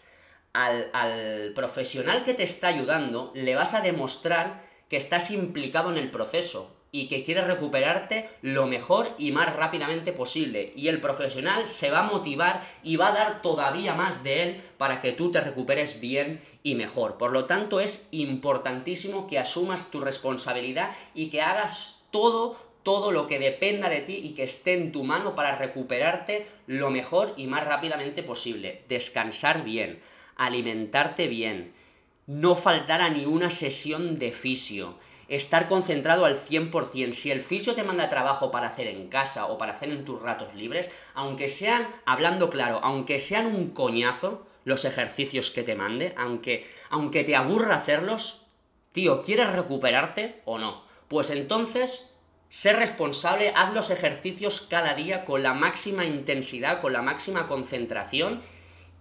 [0.52, 5.98] al, al profesional que te está ayudando le vas a demostrar que estás implicado en
[5.98, 10.72] el proceso, y que quieres recuperarte lo mejor y más rápidamente posible.
[10.74, 14.60] Y el profesional se va a motivar y va a dar todavía más de él
[14.78, 17.18] para que tú te recuperes bien y mejor.
[17.18, 23.26] Por lo tanto, es importantísimo que asumas tu responsabilidad y que hagas todo todo lo
[23.26, 27.46] que dependa de ti y que esté en tu mano para recuperarte lo mejor y
[27.46, 28.84] más rápidamente posible.
[28.88, 30.00] Descansar bien,
[30.38, 31.74] alimentarte bien,
[32.26, 34.96] no faltar a ni una sesión de fisio,
[35.28, 37.12] estar concentrado al 100%.
[37.12, 40.22] Si el fisio te manda trabajo para hacer en casa o para hacer en tus
[40.22, 46.14] ratos libres, aunque sean, hablando claro, aunque sean un coñazo los ejercicios que te mande,
[46.16, 48.46] aunque, aunque te aburra hacerlos,
[48.92, 50.82] tío, ¿quieres recuperarte o no?
[51.08, 52.14] Pues entonces
[52.50, 58.40] Sé responsable, haz los ejercicios cada día con la máxima intensidad, con la máxima concentración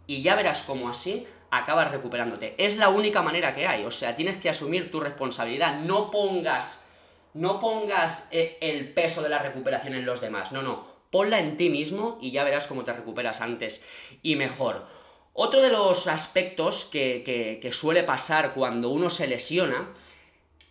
[0.08, 2.56] y ya verás cómo así acabas recuperándote.
[2.58, 6.86] Es la única manera que hay, o sea, tienes que asumir tu responsabilidad, no pongas,
[7.34, 11.58] no pongas eh, el peso de la recuperación en los demás, no, no, ponla en
[11.58, 13.84] ti mismo y ya verás cómo te recuperas antes
[14.24, 14.88] y mejor.
[15.34, 17.22] Otro de los aspectos que,
[17.62, 19.94] que suele pasar cuando uno se lesiona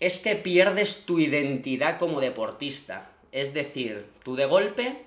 [0.01, 3.13] es que pierdes tu identidad como deportista.
[3.31, 5.06] Es decir, tú de golpe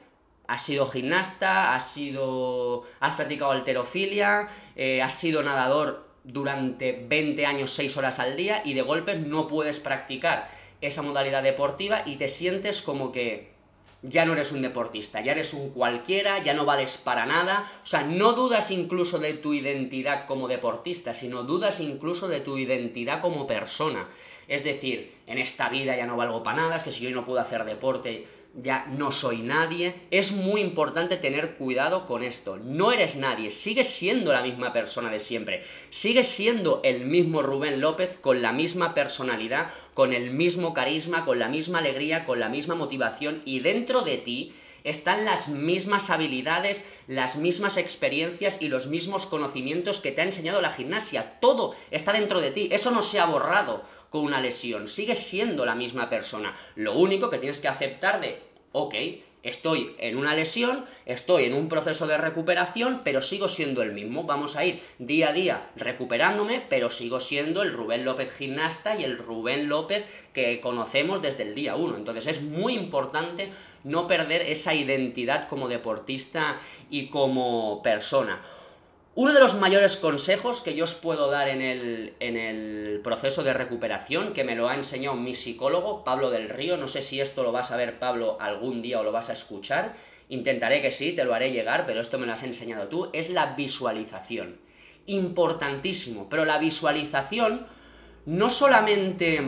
[0.49, 2.83] has sido gimnasta, has sido.
[2.99, 8.73] has practicado alterofilia, eh, has sido nadador durante 20 años, 6 horas al día, y
[8.73, 10.49] de golpe no puedes practicar
[10.81, 13.51] esa modalidad deportiva y te sientes como que
[14.01, 17.69] ya no eres un deportista, ya eres un cualquiera, ya no vales para nada.
[17.83, 22.57] O sea, no dudas incluso de tu identidad como deportista, sino dudas incluso de tu
[22.57, 24.07] identidad como persona.
[24.47, 27.23] Es decir, en esta vida ya no valgo para nada, es que si yo no
[27.23, 29.95] puedo hacer deporte ya no soy nadie.
[30.11, 32.57] Es muy importante tener cuidado con esto.
[32.57, 35.63] No eres nadie, sigues siendo la misma persona de siempre.
[35.89, 41.39] Sigues siendo el mismo Rubén López con la misma personalidad, con el mismo carisma, con
[41.39, 46.85] la misma alegría, con la misma motivación y dentro de ti están las mismas habilidades,
[47.07, 51.39] las mismas experiencias y los mismos conocimientos que te ha enseñado la gimnasia.
[51.41, 55.65] Todo está dentro de ti, eso no se ha borrado con una lesión, sigues siendo
[55.65, 56.55] la misma persona.
[56.75, 58.41] Lo único que tienes que aceptar de,
[58.71, 58.95] ok,
[59.41, 64.25] Estoy en una lesión, estoy en un proceso de recuperación, pero sigo siendo el mismo.
[64.25, 69.05] Vamos a ir día a día recuperándome, pero sigo siendo el Rubén López gimnasta y
[69.05, 71.95] el Rubén López que conocemos desde el día 1.
[71.95, 73.49] Entonces es muy importante
[73.85, 76.57] no perder esa identidad como deportista
[76.89, 78.41] y como persona.
[79.21, 83.43] Uno de los mayores consejos que yo os puedo dar en el, en el, proceso
[83.43, 87.19] de recuperación, que me lo ha enseñado mi psicólogo, Pablo del Río, no sé si
[87.19, 89.93] esto lo vas a ver, Pablo, algún día o lo vas a escuchar,
[90.29, 93.29] intentaré que sí, te lo haré llegar, pero esto me lo has enseñado tú, es
[93.29, 94.57] la visualización.
[95.05, 97.67] Importantísimo, pero la visualización
[98.25, 99.41] no solamente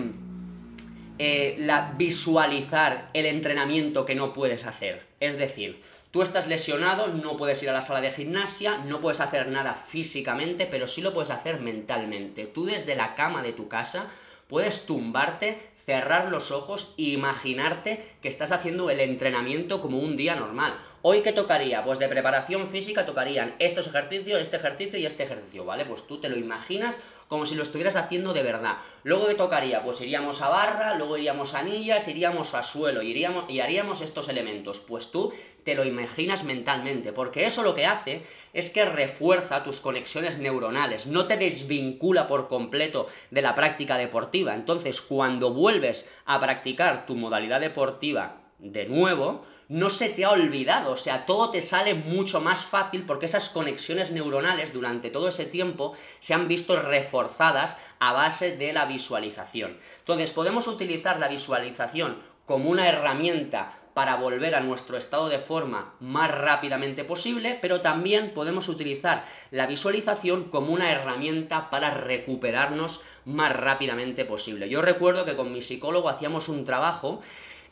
[1.18, 5.82] eh, la visualizar el entrenamiento que no puedes hacer, es decir,
[6.12, 9.76] Tú estás lesionado, no puedes ir a la sala de gimnasia, no puedes hacer nada
[9.76, 12.48] físicamente, pero sí lo puedes hacer mentalmente.
[12.48, 14.08] Tú desde la cama de tu casa
[14.50, 20.36] puedes tumbarte, cerrar los ojos e imaginarte que estás haciendo el entrenamiento como un día
[20.36, 20.78] normal.
[21.04, 21.84] ¿Hoy qué tocaría?
[21.84, 25.84] Pues de preparación física tocarían estos ejercicios, este ejercicio y este ejercicio, ¿vale?
[25.84, 28.78] Pues tú te lo imaginas como si lo estuvieras haciendo de verdad.
[29.04, 29.82] Luego qué tocaría?
[29.82, 34.30] Pues iríamos a barra, luego iríamos a anillas, iríamos a suelo, iríamos, y haríamos estos
[34.30, 34.80] elementos.
[34.80, 35.34] Pues tú
[35.64, 38.22] te lo imaginas mentalmente, porque eso lo que hace
[38.54, 44.54] es que refuerza tus conexiones neuronales, no te desvincula por completo de la práctica deportiva.
[44.54, 50.92] Entonces, cuando vuelves a practicar tu modalidad deportiva de nuevo, no se te ha olvidado,
[50.92, 55.46] o sea, todo te sale mucho más fácil porque esas conexiones neuronales durante todo ese
[55.46, 59.78] tiempo se han visto reforzadas a base de la visualización.
[60.00, 65.94] Entonces, podemos utilizar la visualización como una herramienta para volver a nuestro estado de forma
[66.02, 73.56] más rápidamente posible, pero también podemos utilizar la visualización como una herramienta para recuperarnos más
[73.56, 74.68] rápidamente posible.
[74.68, 77.22] Yo recuerdo que con mi psicólogo hacíamos un trabajo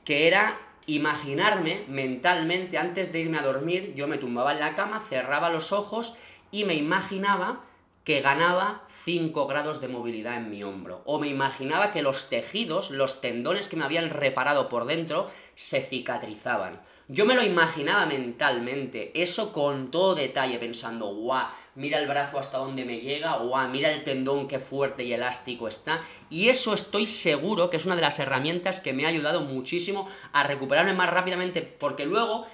[0.06, 5.00] que era imaginarme mentalmente antes de irme a dormir, yo me tumbaba en la cama,
[5.00, 6.16] cerraba los ojos
[6.52, 7.64] y me imaginaba
[8.04, 11.02] que ganaba 5 grados de movilidad en mi hombro.
[11.06, 15.82] O me imaginaba que los tejidos, los tendones que me habían reparado por dentro, se
[15.82, 16.82] cicatrizaban.
[17.08, 22.58] Yo me lo imaginaba mentalmente, eso con todo detalle, pensando, guau, mira el brazo hasta
[22.58, 26.02] donde me llega, guau, mira el tendón qué fuerte y elástico está.
[26.30, 30.08] Y eso estoy seguro que es una de las herramientas que me ha ayudado muchísimo
[30.34, 32.48] a recuperarme más rápidamente, porque luego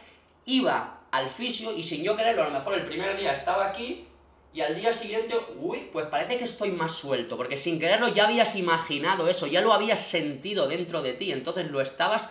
[0.46, 4.06] iba al fisio y sin yo quererlo, a lo mejor el primer día estaba aquí
[4.54, 8.26] y al día siguiente, uy, pues parece que estoy más suelto, porque sin quererlo ya
[8.26, 12.30] habías imaginado eso, ya lo habías sentido dentro de ti, entonces lo estabas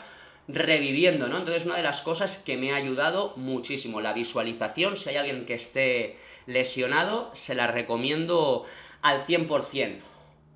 [0.49, 1.39] reviviendo, ¿no?
[1.39, 5.45] Entonces una de las cosas que me ha ayudado muchísimo, la visualización, si hay alguien
[5.45, 8.65] que esté lesionado, se la recomiendo
[9.03, 10.01] al 100%.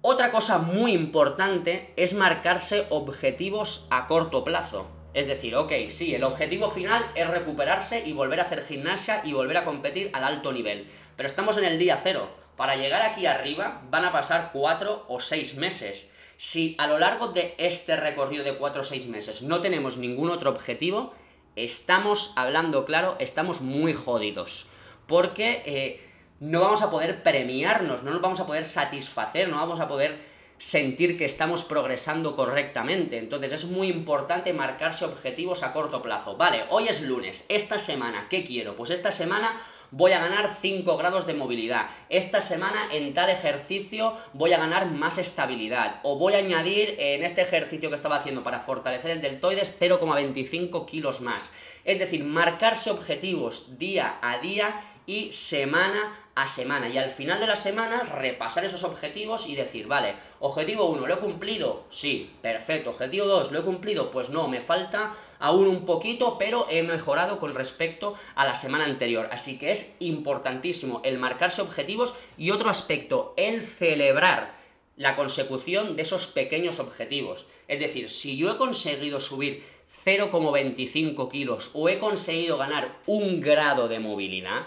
[0.00, 4.86] Otra cosa muy importante es marcarse objetivos a corto plazo.
[5.12, 9.32] Es decir, ok, sí, el objetivo final es recuperarse y volver a hacer gimnasia y
[9.32, 10.86] volver a competir al alto nivel.
[11.16, 12.28] Pero estamos en el día cero.
[12.56, 16.10] Para llegar aquí arriba van a pasar cuatro o seis meses.
[16.36, 20.30] Si a lo largo de este recorrido de cuatro o seis meses no tenemos ningún
[20.30, 21.12] otro objetivo,
[21.56, 24.68] estamos, hablando claro, estamos muy jodidos.
[25.08, 26.00] Porque eh,
[26.38, 30.20] no vamos a poder premiarnos, no nos vamos a poder satisfacer, no vamos a poder
[30.58, 33.18] sentir que estamos progresando correctamente.
[33.18, 36.36] Entonces es muy importante marcarse objetivos a corto plazo.
[36.36, 38.76] Vale, hoy es lunes, esta semana, ¿qué quiero?
[38.76, 39.56] Pues esta semana
[39.90, 41.86] voy a ganar 5 grados de movilidad.
[42.08, 46.00] Esta semana en tal ejercicio voy a ganar más estabilidad.
[46.02, 50.84] O voy a añadir en este ejercicio que estaba haciendo para fortalecer el deltoides 0,25
[50.86, 51.52] kilos más.
[51.84, 56.88] Es decir, marcarse objetivos día a día y semana a semana.
[56.88, 61.14] Y al final de la semana repasar esos objetivos y decir, vale, objetivo 1, ¿lo
[61.14, 61.84] he cumplido?
[61.88, 62.90] Sí, perfecto.
[62.90, 64.10] Objetivo 2, ¿lo he cumplido?
[64.10, 68.84] Pues no, me falta aún un poquito, pero he mejorado con respecto a la semana
[68.84, 69.30] anterior.
[69.32, 74.56] Así que es importantísimo el marcarse objetivos y otro aspecto, el celebrar
[74.96, 77.46] la consecución de esos pequeños objetivos.
[77.66, 79.64] Es decir, si yo he conseguido subir
[80.04, 84.66] 0,25 kilos o he conseguido ganar un grado de movilidad,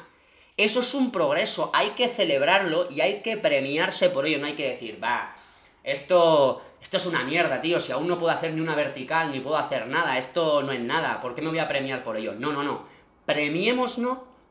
[0.63, 4.53] eso es un progreso, hay que celebrarlo y hay que premiarse por ello, no hay
[4.53, 5.35] que decir, va,
[5.83, 9.39] esto, esto es una mierda, tío, si aún no puedo hacer ni una vertical, ni
[9.39, 12.33] puedo hacer nada, esto no es nada, ¿por qué me voy a premiar por ello?
[12.33, 12.85] No, no, no,
[13.25, 13.99] premiémonos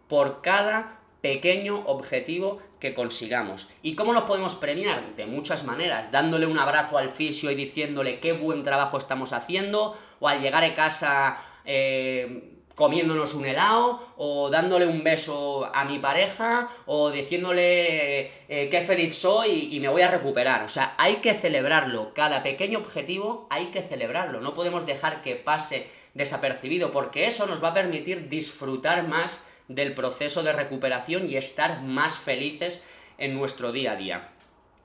[0.09, 3.69] por cada pequeño objetivo que consigamos.
[3.83, 5.15] ¿Y cómo nos podemos premiar?
[5.15, 9.97] De muchas maneras, dándole un abrazo al fisio y diciéndole qué buen trabajo estamos haciendo,
[10.19, 11.37] o al llegar a casa...
[11.65, 18.81] Eh, comiéndonos un helado, o dándole un beso a mi pareja, o diciéndole eh, qué
[18.81, 20.63] feliz soy y, me voy a recuperar.
[20.65, 22.15] O sea, hay que celebrarlo.
[22.15, 24.41] Cada pequeño objetivo hay que celebrarlo.
[24.41, 29.95] No podemos dejar que pase desapercibido, porque eso nos va a permitir disfrutar más del
[29.95, 32.83] proceso de recuperación y estar más felices
[33.19, 34.29] en nuestro día a día.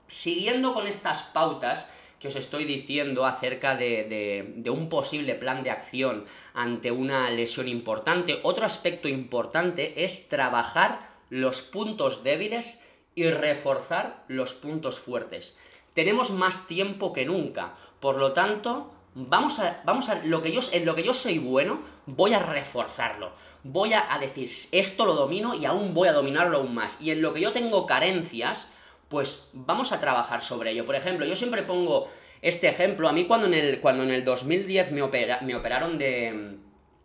[0.07, 1.89] Siguiendo con estas pautas,
[2.25, 8.39] que os estoy diciendo acerca de, un posible plan de acción ante una lesión importante.
[8.41, 12.83] Otro aspecto importante es trabajar los puntos débiles
[13.13, 15.55] y reforzar los puntos fuertes.
[15.93, 19.83] Tenemos más tiempo que nunca, por lo tanto, vamos a,
[20.23, 23.33] lo que yo, en lo que yo soy bueno, voy a reforzarlo.
[23.61, 26.99] Voy a decir, esto lo domino y aún voy a dominarlo aún más.
[26.99, 28.67] Y en lo que yo tengo carencias,
[29.09, 30.85] pues vamos a trabajar sobre ello.
[30.85, 32.09] Por ejemplo, yo siempre pongo
[32.41, 33.07] este ejemplo.
[33.07, 35.01] A mí cuando en el, cuando en el 2010 me,
[35.41, 36.57] me operaron de,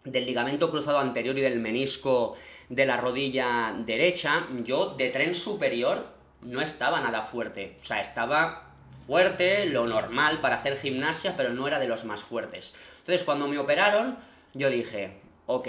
[0.05, 2.35] del ligamento cruzado anterior y del menisco
[2.69, 6.07] de la rodilla derecha, yo de tren superior
[6.43, 7.77] no estaba nada fuerte.
[7.81, 8.75] O sea, estaba
[9.07, 12.75] fuerte, lo normal para hacer gimnasia, pero no era de los más fuertes.
[12.99, 14.19] Entonces, cuando me operaron,
[14.55, 15.69] yo dije, ok,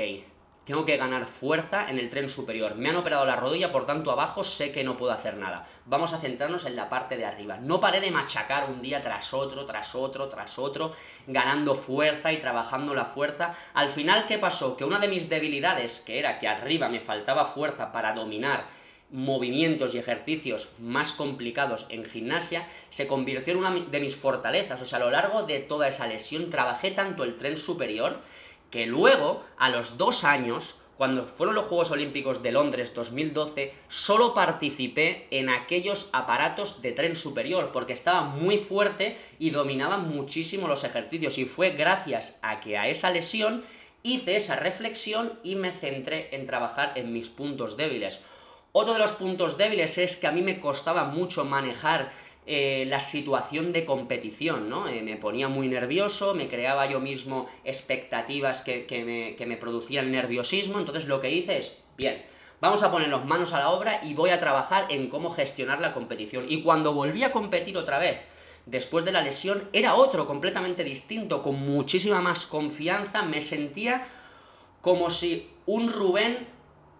[0.65, 2.75] tengo que ganar fuerza en el tren superior.
[2.75, 5.65] Me han operado la rodilla, por tanto abajo sé que no puedo hacer nada.
[5.85, 7.57] Vamos a centrarnos en la parte de arriba.
[7.57, 10.93] No paré de machacar un día tras otro, tras otro, tras otro,
[11.25, 13.55] ganando fuerza y trabajando la fuerza.
[13.73, 14.77] Al final, ¿qué pasó?
[14.77, 18.65] Que una de mis debilidades, que era que arriba me faltaba fuerza para dominar
[19.09, 24.81] movimientos y ejercicios más complicados en gimnasia, se convirtió en una de mis fortalezas.
[24.81, 28.19] O sea, a lo largo de toda esa lesión trabajé tanto el tren superior
[28.71, 34.33] que luego, a los dos años, cuando fueron los Juegos Olímpicos de Londres 2012, solo
[34.33, 40.83] participé en aquellos aparatos de tren superior, porque estaba muy fuerte y dominaba muchísimo los
[40.83, 43.63] ejercicios, y fue gracias a que a esa lesión
[44.03, 48.21] hice esa reflexión y me centré en trabajar en mis puntos débiles.
[48.71, 52.11] Otro de los puntos débiles es que a mí me costaba mucho manejar
[52.47, 54.87] eh, la situación de competición, ¿no?
[54.87, 60.11] Eh, me ponía muy nervioso, me creaba yo mismo expectativas que, me, que me producían
[60.11, 62.23] nerviosismo, entonces lo que hice es, bien,
[62.59, 65.91] vamos a ponernos manos a la obra y voy a trabajar en cómo gestionar la
[65.91, 66.45] competición.
[66.49, 68.23] Y cuando volví a competir otra vez,
[68.65, 74.03] después de la lesión, era otro completamente distinto, con muchísima más confianza, me sentía
[74.81, 76.47] como si un Rubén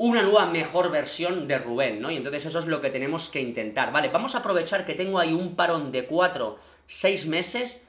[0.04, 2.10] una nueva mejor versión de Rubén, ¿no?
[2.10, 3.92] Y entonces eso es lo que tenemos que intentar.
[3.92, 7.86] Vale, vamos a aprovechar que tengo ahí un parón de 4, 6 meses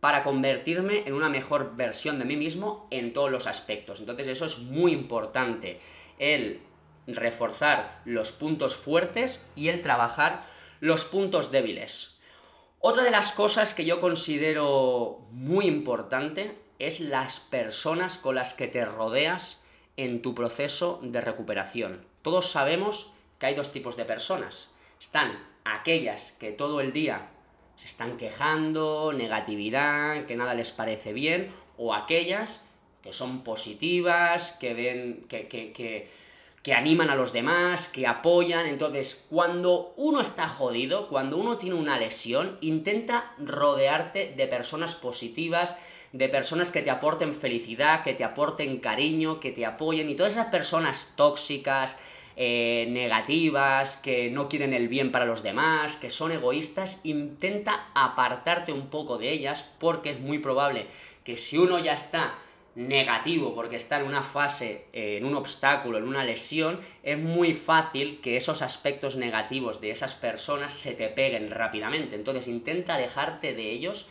[0.00, 4.00] para convertirme en una mejor versión de mí mismo en todos los aspectos.
[4.00, 5.78] Entonces eso es muy importante,
[6.18, 6.60] el
[7.06, 10.44] reforzar los puntos fuertes y el trabajar
[10.80, 12.18] los puntos débiles.
[12.80, 18.66] Otra de las cosas que yo considero muy importante es las personas con las que
[18.66, 19.63] te rodeas
[19.96, 22.04] en tu proceso de recuperación.
[22.22, 24.72] Todos sabemos que hay dos tipos de personas.
[25.00, 27.28] Están aquellas que todo el día
[27.76, 32.64] se están quejando, negatividad, que nada les parece bien, o aquellas
[33.02, 35.72] que son positivas, que ven, que, que,
[36.62, 38.66] que, animan a los demás, que apoyan.
[38.66, 45.78] Entonces, cuando uno está jodido, cuando uno tiene una lesión, intenta rodearte de personas positivas,
[46.14, 50.34] de personas que te aporten felicidad, que te aporten cariño, que te apoyen y todas
[50.34, 51.98] esas personas tóxicas,
[52.36, 58.72] eh, negativas, que no quieren el bien para los demás, que son egoístas, intenta apartarte
[58.72, 60.86] un poco de ellas porque es muy probable
[61.24, 62.38] que si uno ya está
[62.76, 67.54] negativo porque está en una fase, eh, en un obstáculo, en una lesión, es muy
[67.54, 72.14] fácil que esos aspectos negativos de esas personas se te peguen rápidamente.
[72.14, 74.08] Entonces intenta alejarte de ellos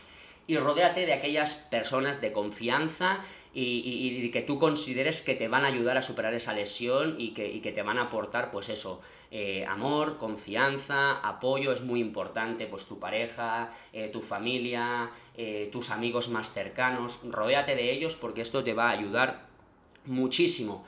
[0.47, 3.21] y rodéate de aquellas personas de confianza
[3.53, 7.61] y, que tú consideres que te van a ayudar a superar esa lesión y que,
[7.61, 9.01] que te van a aportar, pues eso,
[9.31, 15.91] eh, amor, confianza, apoyo, es muy importante, pues tu pareja, eh, tu familia, eh, tus
[15.91, 19.45] amigos más cercanos, rodéate de ellos porque esto te va a ayudar
[20.05, 20.83] muchísimo.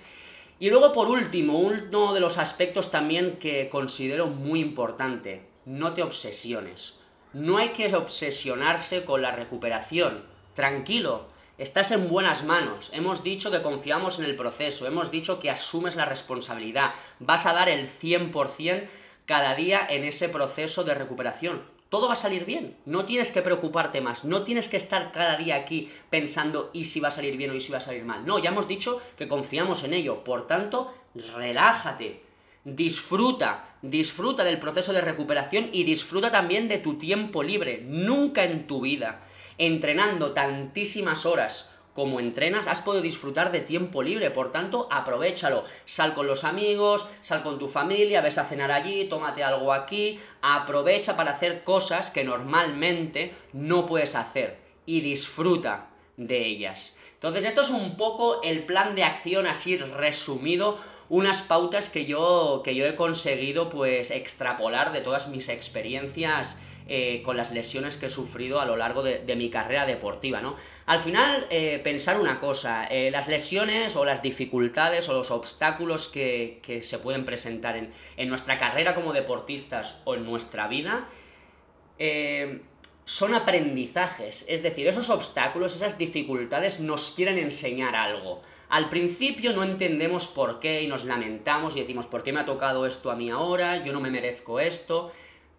[0.60, 6.02] Y luego, por último, uno de los aspectos también que considero muy importante, no te
[6.02, 7.00] obsesiones.
[7.36, 10.24] No hay que obsesionarse con la recuperación.
[10.54, 11.26] Tranquilo,
[11.58, 12.91] estás en buenas manos.
[12.93, 16.93] Hemos dicho que confiamos en el proceso, hemos dicho que asumes la responsabilidad.
[17.19, 18.88] Vas a dar el 100%
[19.26, 21.62] cada día en ese proceso de recuperación.
[21.89, 25.36] Todo va a salir bien, no tienes que preocuparte más, no tienes que estar cada
[25.36, 28.26] día aquí pensando y si va a salir bien o si va a salir mal.
[28.26, 30.93] No, ya hemos dicho que confiamos en ello, por tanto,
[31.36, 32.25] relájate,
[32.65, 37.84] Disfruta, disfruta del proceso de recuperación y disfruta también de tu tiempo libre.
[37.86, 39.21] Nunca en tu vida,
[39.60, 45.63] entrenando tantísimas horas como entrenas, has podido disfrutar de tiempo libre, por tanto, aprovechalo.
[45.86, 50.19] Sal con los amigos, sal con tu familia, ves a cenar allí, tómate algo aquí,
[50.41, 56.97] aprovecha para hacer cosas que normalmente no puedes hacer y disfruta de ellas.
[57.13, 60.80] Entonces, esto es un poco el plan de acción así resumido
[61.10, 67.24] unas pautas que yo, que yo he conseguido pues extrapolar de todas mis experiencias eh,
[67.24, 70.56] con las lesiones que he sufrido a lo largo de, mi carrera deportiva, ¿no?
[70.86, 76.08] Al final, eh, pensar una cosa, eh, las lesiones o las dificultades o los obstáculos
[76.08, 81.08] que, que se pueden presentar en, en, nuestra carrera como deportistas o en nuestra vida,
[83.03, 88.41] son aprendizajes, es decir, esos obstáculos, esas dificultades nos quieren enseñar algo.
[88.70, 92.45] Al principio no entendemos por qué y nos lamentamos y decimos, ¿por qué me ha
[92.45, 93.84] tocado esto a mí ahora?
[93.84, 95.11] Yo no me merezco esto.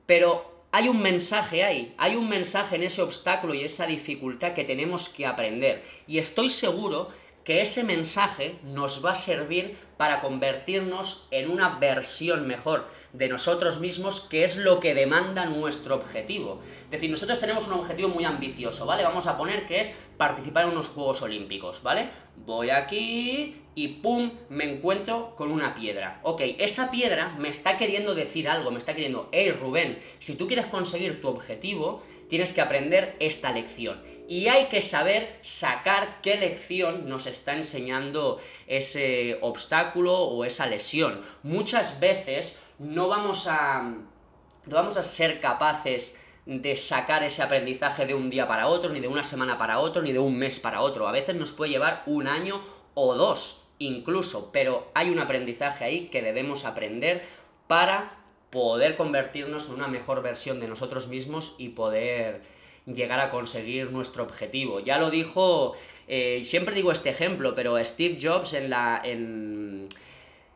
[0.06, 4.64] Pero hay un mensaje ahí, hay un mensaje en ese obstáculo y esa dificultad que
[4.64, 5.82] tenemos que aprender.
[6.06, 7.08] Y estoy seguro
[7.46, 13.78] que ese mensaje nos va a servir para convertirnos en una versión mejor de nosotros
[13.78, 16.60] mismos, que es lo que demanda nuestro objetivo.
[16.86, 19.04] Es decir, nosotros tenemos un objetivo muy ambicioso, ¿vale?
[19.04, 22.10] Vamos a poner que es participar en unos Juegos Olímpicos, ¿vale?
[22.44, 24.32] Voy aquí y ¡pum!
[24.48, 26.18] me encuentro con una piedra.
[26.24, 30.48] Ok, esa piedra me está queriendo decir algo, me está queriendo, hey Rubén, si tú
[30.48, 34.02] quieres conseguir tu objetivo, tienes que aprender esta lección.
[34.28, 41.20] Y hay que saber sacar qué lección nos está enseñando ese obstáculo o esa lesión.
[41.42, 48.14] Muchas veces no vamos a, no vamos a ser capaces de sacar ese aprendizaje de
[48.14, 50.80] un día para otro, ni de una semana para otro, ni de un mes para
[50.80, 51.08] otro.
[51.08, 52.62] A veces nos puede llevar un año
[52.94, 57.22] o dos incluso, pero hay un aprendizaje ahí que debemos aprender
[57.66, 58.18] para
[58.50, 62.42] poder convertirnos en una mejor versión de nosotros mismos y poder
[62.86, 64.80] llegar a conseguir nuestro objetivo.
[64.80, 65.74] Ya lo dijo,
[66.06, 69.88] eh, siempre digo este ejemplo, pero Steve Jobs en la, en,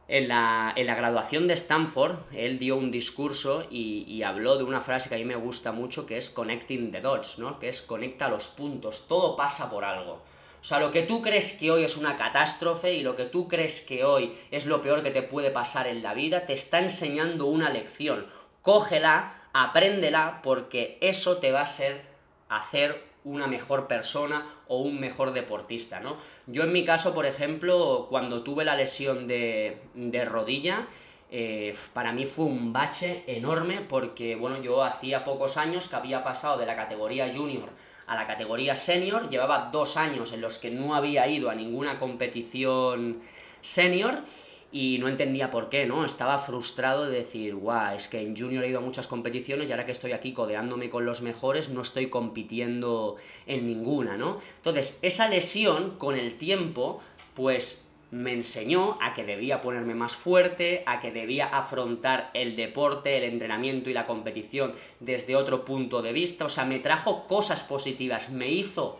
[0.08, 5.16] la, graduación de Stanford, él dio un discurso y, y, habló de una frase que
[5.16, 7.58] a mí me gusta mucho, que es connecting the dots, ¿no?
[7.58, 10.22] que es conecta los puntos, todo pasa por algo.
[10.60, 13.48] O sea, lo que tú crees que hoy es una catástrofe y lo que tú
[13.48, 16.80] crees que hoy es lo peor que te puede pasar en la vida, te está
[16.80, 18.26] enseñando una lección.
[18.60, 22.09] Cógela, apréndela, porque eso te va a ser
[22.50, 26.16] hacer una mejor persona o un mejor deportista, ¿no?
[26.46, 29.78] Yo en mi caso, por ejemplo, cuando tuve la lesión de,
[30.26, 30.86] rodilla,
[31.30, 36.24] eh, para mí fue un bache enorme porque, bueno, yo hacía pocos años que había
[36.24, 37.70] pasado de la categoría junior
[38.10, 42.00] a la categoría senior, llevaba dos años en los que no había ido a ninguna
[42.00, 43.22] competición
[43.60, 44.24] senior
[44.72, 46.04] y no entendía por qué, ¿no?
[46.04, 49.72] Estaba frustrado de decir, guau, es que en junior he ido a muchas competiciones y
[49.72, 53.16] ahora que estoy aquí codeándome con los mejores no estoy compitiendo
[53.46, 54.38] en ninguna, ¿no?
[54.56, 57.00] Entonces, esa lesión con el tiempo,
[57.34, 63.16] pues me enseñó a que debía ponerme más fuerte, a que debía afrontar el deporte,
[63.16, 67.62] el entrenamiento y la competición desde otro punto de vista, o sea, me trajo cosas
[67.62, 68.98] positivas, me hizo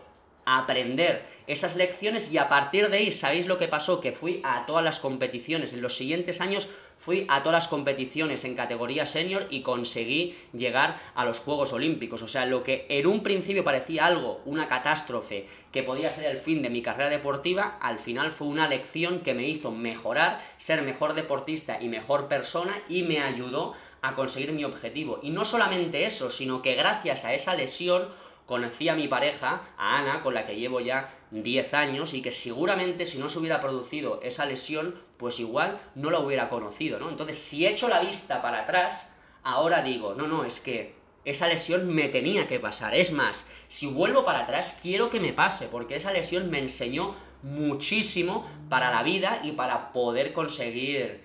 [0.57, 3.99] aprender esas lecciones y a partir de ahí, ¿sabéis lo que pasó?
[3.99, 6.69] Que fui a todas las competiciones, en los siguientes años
[7.01, 12.21] fui a todas las competiciones en categoría senior y conseguí llegar a los Juegos Olímpicos.
[12.21, 16.37] O sea, lo que en un principio parecía algo, una catástrofe, que podía ser el
[16.37, 20.83] fin de mi carrera deportiva, al final fue una lección que me hizo mejorar, ser
[20.83, 23.73] mejor deportista y mejor persona y me ayudó
[24.03, 25.19] a conseguir mi objetivo.
[25.23, 28.07] Y no solamente eso, sino que gracias a esa lesión
[28.51, 32.33] conocí a mi pareja, a Ana, con la que llevo ya 10 años y que
[32.33, 37.07] seguramente si no se hubiera producido esa lesión, pues igual no la hubiera conocido, ¿no?
[37.07, 39.09] Entonces, si echo la vista para atrás,
[39.43, 42.93] ahora digo, no, no, es que esa lesión me tenía que pasar.
[42.93, 47.15] Es más, si vuelvo para atrás, quiero que me pase, porque esa lesión me enseñó
[47.43, 51.21] muchísimo para la vida y para poder conseguir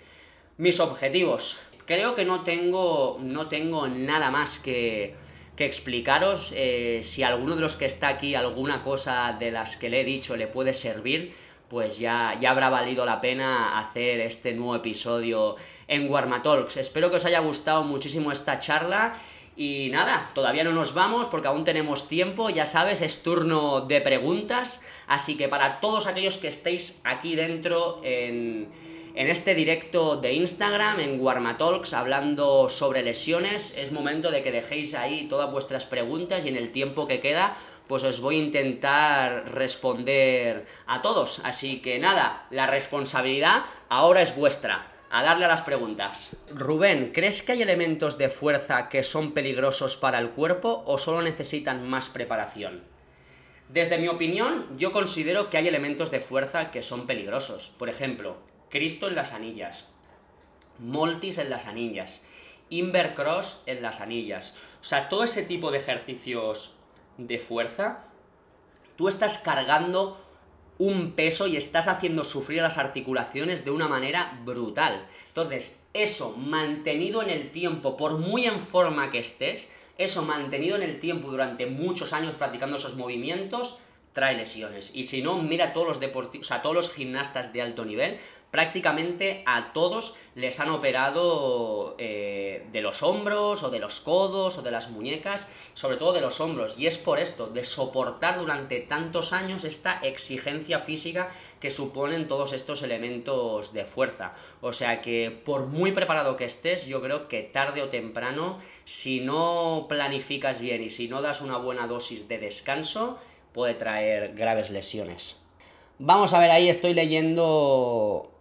[0.59, 1.59] mis objetivos.
[1.87, 5.16] Creo que no tengo, no tengo nada más que,
[5.57, 6.53] que explicaros.
[6.55, 10.05] Eh, si alguno de los que está aquí, alguna cosa de las que le he
[10.05, 11.35] dicho le puede servir,
[11.69, 15.57] pues ya, ya habrá valido la pena hacer este nuevo episodio
[15.89, 16.77] en Warmatalks.
[16.77, 19.15] Espero que os haya gustado muchísimo esta charla.
[19.57, 24.03] Y nada, todavía no nos vamos porque aún tenemos tiempo, ya sabes, es turno de
[24.03, 28.69] preguntas, así que para todos aquellos que estéis aquí dentro en,
[29.17, 34.95] en este directo de Instagram, en Warmatalks, hablando sobre lesiones, es momento de que dejéis
[34.95, 37.57] ahí todas vuestras preguntas y en el tiempo que queda,
[37.87, 41.41] pues os voy a intentar responder a todos.
[41.45, 44.93] Así que nada, la responsabilidad ahora es vuestra.
[45.09, 46.37] A darle a las preguntas.
[46.53, 51.23] Rubén, ¿crees que hay elementos de fuerza que son peligrosos para el cuerpo o solo
[51.23, 52.83] necesitan más preparación?
[53.69, 57.73] Desde mi opinión, yo considero que hay elementos de fuerza que son peligrosos.
[57.79, 58.37] Por ejemplo,
[58.71, 59.87] Cristo en las anillas,
[60.79, 62.27] Moltis en las anillas,
[62.69, 64.57] Invercross en las anillas.
[64.81, 66.75] O sea, todo ese tipo de ejercicios
[67.17, 68.05] de fuerza,
[68.97, 70.21] tú estás cargando
[70.79, 75.07] un peso y estás haciendo sufrir las articulaciones de una manera brutal.
[75.29, 80.83] Entonces, eso mantenido en el tiempo, por muy en forma que estés, eso mantenido en
[80.83, 83.79] el tiempo durante muchos años practicando esos movimientos,
[84.12, 84.93] trae lesiones.
[84.95, 88.19] Y si no, mira todos los deportistas, o sea, todos los gimnastas de alto nivel,
[88.51, 94.63] prácticamente a todos les han operado eh, de los hombros o de los codos o
[94.63, 96.79] de las muñecas, sobre todo de los hombros.
[96.79, 101.29] Y es por esto, de soportar durante tantos años esta exigencia física
[101.61, 104.35] que suponen todos estos elementos de fuerza.
[104.61, 109.21] O sea que por muy preparado que estés, yo creo que tarde o temprano, si
[109.21, 113.19] no planificas bien y si no das una buena dosis de descanso,
[113.53, 115.41] puede traer graves lesiones.
[115.99, 118.36] Vamos a ver, ahí estoy leyendo.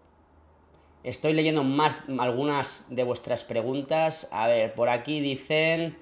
[1.06, 4.28] Estoy leyendo más algunas de vuestras preguntas.
[4.32, 5.96] A ver, por aquí dicen.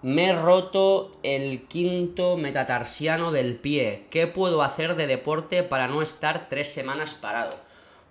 [0.00, 4.06] Me he roto el quinto metatarsiano del pie.
[4.10, 7.56] ¿Qué puedo hacer de deporte para no estar tres semanas parado?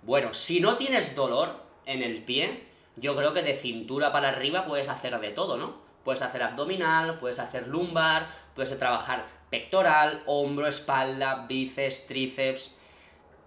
[0.02, 2.64] Bueno, si no tienes dolor en el pie,
[2.96, 5.76] yo creo que de cintura para arriba puedes hacer de todo, ¿no?
[6.04, 12.76] Puedes hacer abdominal, puedes hacer lumbar, puedes trabajar pectoral, hombro, espalda, bíceps, tríceps.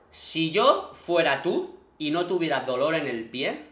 [0.10, 3.64] Si yo fuera tú y no tuviera dolor en el pie,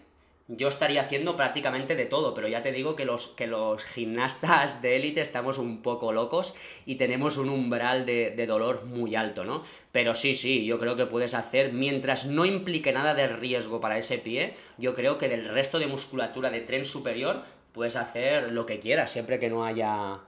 [0.48, 4.82] yo estaría haciendo prácticamente de todo, pero ya te digo que los, que los gimnastas
[4.82, 6.54] de élite estamos un poco locos
[6.86, 9.64] y tenemos un umbral de, de, dolor muy alto, ¿no?
[9.92, 13.98] Pero sí, sí, yo creo que puedes hacer, mientras no implique nada de riesgo para
[13.98, 18.68] ese pie, yo creo que del resto de musculatura de tren superior puedes hacer lo
[18.68, 20.20] que quieras, siempre que no haya,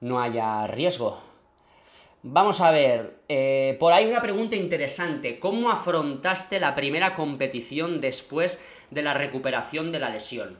[0.00, 1.31] no haya riesgo.
[2.24, 5.40] Vamos a ver, eh, por ahí una pregunta interesante.
[5.40, 10.56] ¿Cómo afrontaste la primera competición después de la recuperación de la lesión?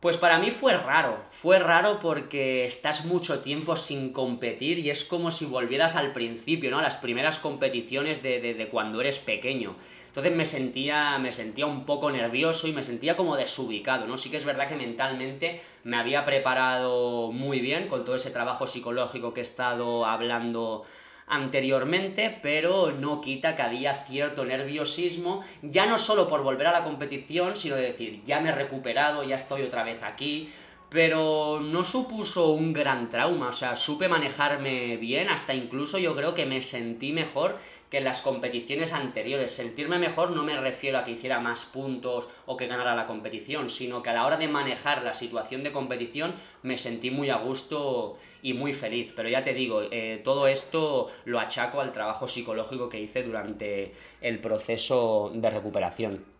[0.00, 5.04] Pues para mí fue raro, fue raro porque estás mucho tiempo sin competir y es
[5.04, 6.78] como si volvieras al principio, ¿no?
[6.78, 9.74] A las primeras competiciones de, de cuando eres pequeño.
[10.06, 14.16] Entonces me sentía, me sentía un poco nervioso y me sentía como desubicado, ¿no?
[14.16, 18.68] Sí que es verdad que mentalmente me había preparado muy bien con todo ese trabajo
[18.68, 20.84] psicológico que he estado hablando
[21.28, 26.84] anteriormente, pero no quita que había cierto nerviosismo, ya no solo por volver a la
[26.84, 30.50] competición, sino de decir, ya me he recuperado, ya estoy otra vez aquí,
[30.88, 36.34] pero no supuso un gran trauma, o sea, supe manejarme bien, hasta incluso yo creo
[36.34, 37.56] que me sentí mejor
[37.90, 39.50] que en las competiciones anteriores.
[39.50, 43.70] Sentirme mejor no me refiero a que hiciera más puntos o que ganara la competición,
[43.70, 47.36] sino que a la hora de manejar la situación de competición me sentí muy a
[47.36, 49.12] gusto y muy feliz.
[49.16, 53.92] Pero ya te digo, eh, todo esto lo achaco al trabajo psicológico que hice durante
[54.20, 56.38] el proceso de recuperación.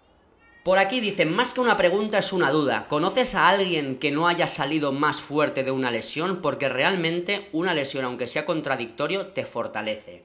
[0.65, 2.89] Por aquí dicen, más que una pregunta es una duda.
[2.89, 6.43] ¿Conoces a alguien que no haya salido más fuerte de una lesión?
[6.43, 10.25] Porque realmente una lesión, aunque sea contradictorio, te fortalece.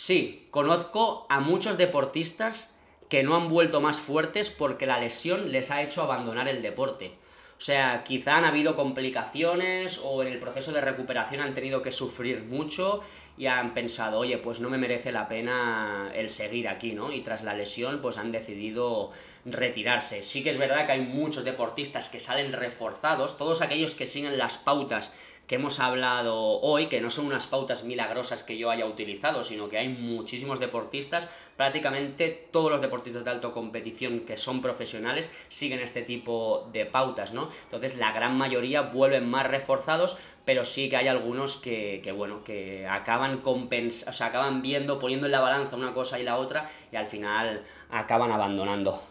[0.00, 2.72] Sí, conozco a muchos deportistas
[3.08, 7.16] que no han vuelto más fuertes porque la lesión les ha hecho abandonar el deporte.
[7.58, 11.90] O sea, quizá han habido complicaciones o en el proceso de recuperación han tenido que
[11.90, 13.00] sufrir mucho
[13.36, 17.12] y han pensado, oye, pues no me merece la pena el seguir aquí, ¿no?
[17.12, 19.10] Y tras la lesión, pues han decidido
[19.52, 20.22] retirarse.
[20.22, 24.38] Sí que es verdad que hay muchos deportistas que salen reforzados, todos aquellos que siguen
[24.38, 25.12] las pautas
[25.48, 29.70] que hemos hablado hoy, que no son unas pautas milagrosas que yo haya utilizado, sino
[29.70, 35.80] que hay muchísimos deportistas, prácticamente todos los deportistas de alta competición que son profesionales siguen
[35.80, 37.48] este tipo de pautas, ¿no?
[37.64, 42.86] Entonces la gran mayoría vuelven más reforzados, pero sí que hay algunos que, bueno, que
[42.86, 46.96] acaban compens o acaban viendo, poniendo en la balanza una cosa y la otra, y
[46.96, 49.02] al final acaban abandonando.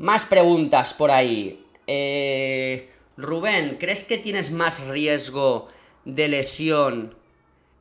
[0.00, 1.62] Más preguntas por ahí.
[1.86, 2.88] Eh...
[3.18, 5.68] Rubén, ¿crees que tienes más riesgo
[6.06, 7.14] de lesión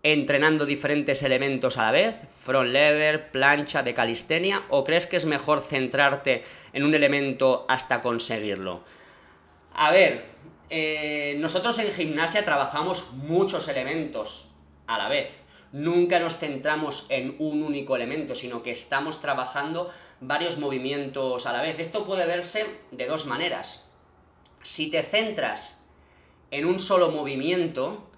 [0.03, 5.25] entrenando diferentes elementos a la vez, front lever, plancha, de calistenia, o crees que es
[5.25, 6.43] mejor centrarte
[6.73, 8.83] en un elemento hasta conseguirlo?
[9.73, 10.25] A ver,
[10.69, 14.51] eh, nosotros en gimnasia trabajamos muchos elementos
[14.87, 15.31] a la vez.
[15.71, 19.89] Nunca nos centramos en un único elemento, sino que estamos trabajando
[20.21, 21.79] varios movimientos a la vez.
[21.79, 23.89] Esto puede verse de dos maneras.
[24.61, 25.85] Si te centras
[26.51, 28.09] en un solo movimiento,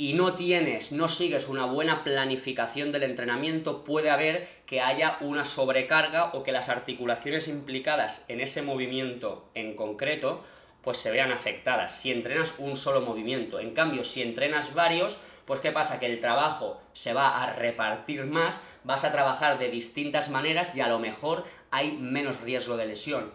[0.00, 5.44] y no tienes, no sigues una buena planificación del entrenamiento, puede haber que haya una
[5.44, 10.44] sobrecarga o que las articulaciones implicadas en ese movimiento en concreto
[10.82, 13.58] pues se vean afectadas si entrenas un solo movimiento.
[13.58, 15.98] En cambio, si entrenas varios, pues ¿qué pasa?
[15.98, 20.80] Que el trabajo se va a repartir más, vas a trabajar de distintas maneras y
[20.80, 23.32] a lo mejor hay menos riesgo de lesión.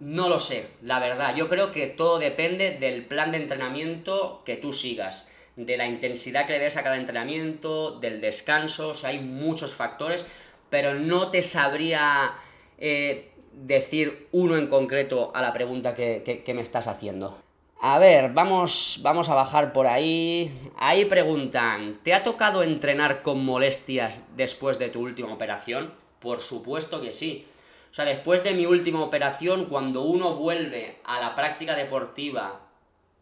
[0.00, 1.34] No lo sé, la verdad.
[1.36, 6.46] Yo creo que todo depende del plan de entrenamiento que tú sigas de la intensidad
[6.46, 10.26] que le des a cada entrenamiento, del descanso, o sea, hay muchos factores,
[10.70, 12.34] pero no te sabría
[12.78, 17.38] eh, decir uno en concreto a la pregunta que, me estás haciendo.
[17.84, 20.56] A ver, vamos, vamos a bajar por ahí.
[20.78, 25.92] Ahí preguntan, ¿te ha tocado entrenar con molestias después de tu última operación?
[26.20, 27.44] Por supuesto que sí.
[27.90, 32.60] O sea, después de mi última operación, cuando uno vuelve a la práctica deportiva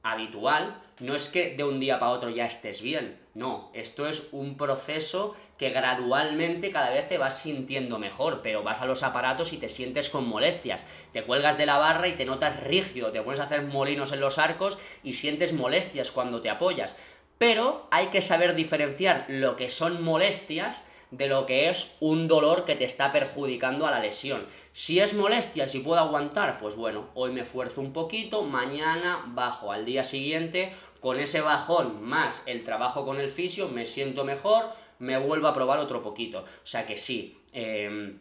[0.02, 4.28] habitual, no es que de un día para otro ya estés bien, no, esto es
[4.32, 9.52] un proceso que gradualmente cada vez te vas sintiendo mejor, pero vas a los aparatos
[9.52, 13.20] y te sientes con molestias, te cuelgas de la barra y te notas rígido, te
[13.20, 16.96] pones a hacer molinos en los arcos y sientes molestias cuando te apoyas,
[17.36, 22.64] pero hay que saber diferenciar lo que son molestias de lo que es un dolor
[22.64, 24.46] que te está perjudicando a la lesión.
[24.72, 29.72] Si es molestia, si puedo aguantar, pues bueno, hoy me esfuerzo un poquito, mañana bajo.
[29.72, 34.72] Al día siguiente, con ese bajón más el trabajo con el fisio, me siento mejor,
[35.00, 36.40] me vuelvo a probar otro poquito.
[36.40, 38.18] O sea que sí, em,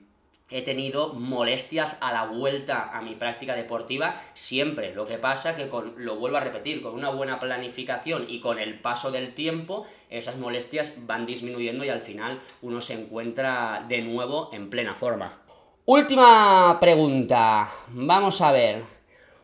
[0.49, 4.95] he tenido molestias a la vuelta a mi práctica deportiva siempre.
[4.95, 8.57] Lo que pasa que con, lo vuelvo a repetir, con una buena planificación y con
[8.57, 14.01] el paso del tiempo, esas molestias van disminuyendo y al final uno se encuentra de
[14.01, 15.39] nuevo en plena forma.
[15.85, 17.67] Última pregunta.
[17.89, 18.83] Vamos a ver.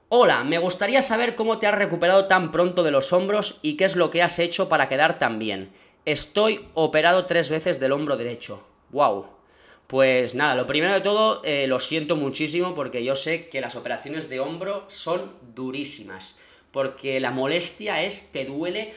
[0.09, 3.85] Hola, me gustaría saber cómo te has recuperado tan pronto de los hombros y qué
[3.85, 5.71] es lo que has hecho para quedar tan bien.
[6.05, 8.63] Estoy operado tres veces del hombro derecho.
[8.91, 9.25] ¡Wow!
[9.87, 13.75] Pues nada, lo primero de todo, eh, lo siento muchísimo porque yo sé que las
[13.75, 16.37] operaciones de hombro son durísimas.
[16.71, 18.93] Porque la molestia es, te duele,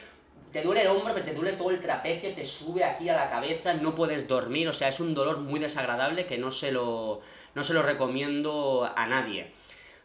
[0.51, 3.31] te duele el hombro, pero te duele todo el trapecio, te sube aquí a la
[3.31, 7.21] cabeza, no puedes dormir, o sea, es un dolor muy desagradable que no se lo,
[7.55, 9.51] no se lo recomiendo a nadie.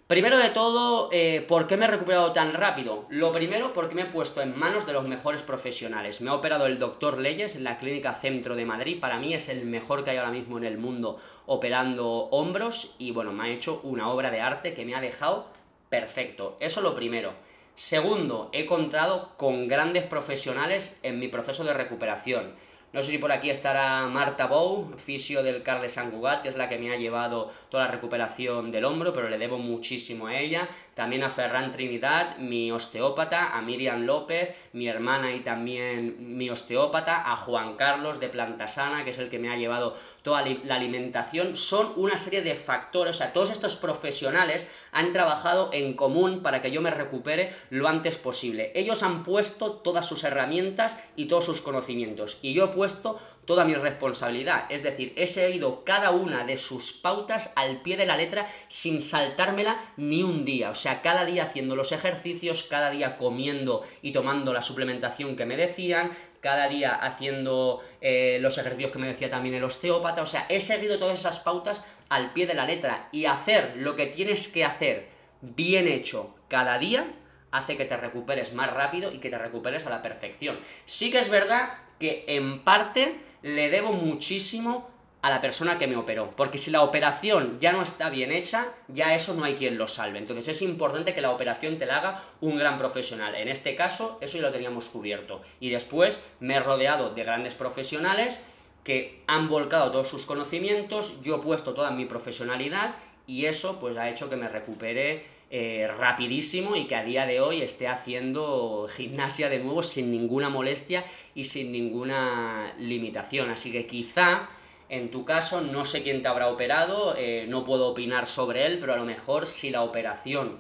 [0.07, 3.07] Primero de todo, eh, ¿por qué me he recuperado tan rápido?
[3.09, 6.21] Lo primero, porque me he puesto en manos de los mejores profesionales.
[6.21, 9.01] Me ha operado el doctor Leyes en la Clínica Centro de Madrid.
[9.01, 12.95] Para mí es el mejor que hay ahora mismo en el mundo operando hombros.
[12.99, 15.47] Y bueno, me ha hecho una obra de arte que me ha dejado
[15.89, 16.59] perfecto.
[16.61, 17.33] Eso lo primero.
[17.75, 22.53] Segundo, he contado con grandes profesionales en mi proceso de recuperación.
[22.95, 26.13] No sé si por aquí estará Marta Bou, fisio del CAR de San
[26.45, 29.59] que es la que me ha llevado toda la recuperación del hombro, pero le debo
[29.59, 30.69] muchísimo a ella.
[30.95, 37.33] También a Ferran Trinidad, mi osteópata, a Miriam López, mi hermana y también mi osteópata,
[37.33, 41.57] a Juan Carlos de Plantasana, que es el que me ha llevado toda la alimentación.
[41.57, 46.63] Son una serie de factores, o sea, todos estos profesionales han trabajado en común para
[46.63, 48.73] que yo me recupere lo antes posible.
[48.75, 53.65] Ellos han puesto todas sus herramientas y todos sus conocimientos, y yo he puesto toda
[53.65, 54.65] mi responsabilidad.
[54.69, 59.01] Es decir, he seguido cada una de sus pautas al pie de la letra sin
[59.01, 60.71] saltármela ni un día.
[60.71, 65.47] O sea, cada día haciendo los ejercicios, cada día comiendo y tomando la suplementación que
[65.47, 70.23] me decían, cada día haciendo eh, los ejercicios que me decía también el osteópata.
[70.23, 73.97] O sea, he seguido todas esas pautas al pie de la letra y hacer lo
[73.97, 75.09] que tienes que hacer
[75.41, 77.07] bien hecho cada día
[77.51, 80.59] hace que te recuperes más rápido y que te recuperes a la perfección.
[80.87, 84.89] Sí que es verdad que en parte le debo muchísimo
[85.21, 88.69] a la persona que me operó, porque si la operación ya no está bien hecha,
[88.89, 90.19] ya eso no hay quien lo salve.
[90.19, 93.35] Entonces es importante que la operación te la haga un gran profesional.
[93.35, 95.43] En este caso, eso ya lo teníamos cubierto.
[95.61, 98.43] Y después me he rodeado de grandes profesionales
[98.83, 102.95] que han volcado todos sus conocimientos, yo he puesto toda mi profesionalidad
[103.27, 105.25] y eso pues ha hecho que me recupere
[105.57, 110.49] eh, rapidísimo y que a día de hoy esté haciendo gimnasia de nuevo sin ninguna
[110.49, 113.51] molestia y sin ninguna limitación.
[113.51, 114.49] Así que quizá
[114.89, 118.81] en tu caso no sé quién te habrá operado, eh, no puedo opinar sobre él,
[118.81, 120.59] pero a lo mejor si la operación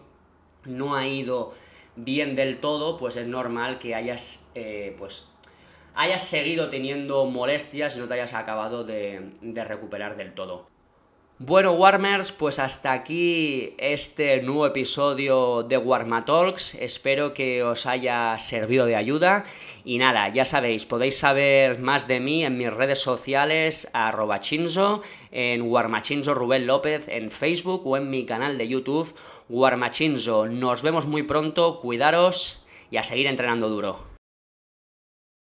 [0.64, 1.54] no ha ido
[1.96, 5.28] bien del todo, pues es normal que hayas eh, pues
[5.96, 9.32] hayas seguido teniendo molestias y no te hayas acabado de
[9.66, 10.72] recuperar del todo.
[11.40, 16.76] Bueno, Warmers, pues hasta aquí este nuevo episodio de Warmatalks.
[16.76, 19.44] Espero que os haya servido de ayuda.
[19.84, 25.02] Y nada, ya sabéis, podéis saber más de mí en mis redes sociales, arroba chinzo,
[25.32, 29.12] en Warmachinzo Rubén López, en Facebook o en mi canal de YouTube,
[29.48, 30.46] Warmachinzo.
[30.46, 34.13] Nos vemos muy pronto, cuidaros y a seguir entrenando duro.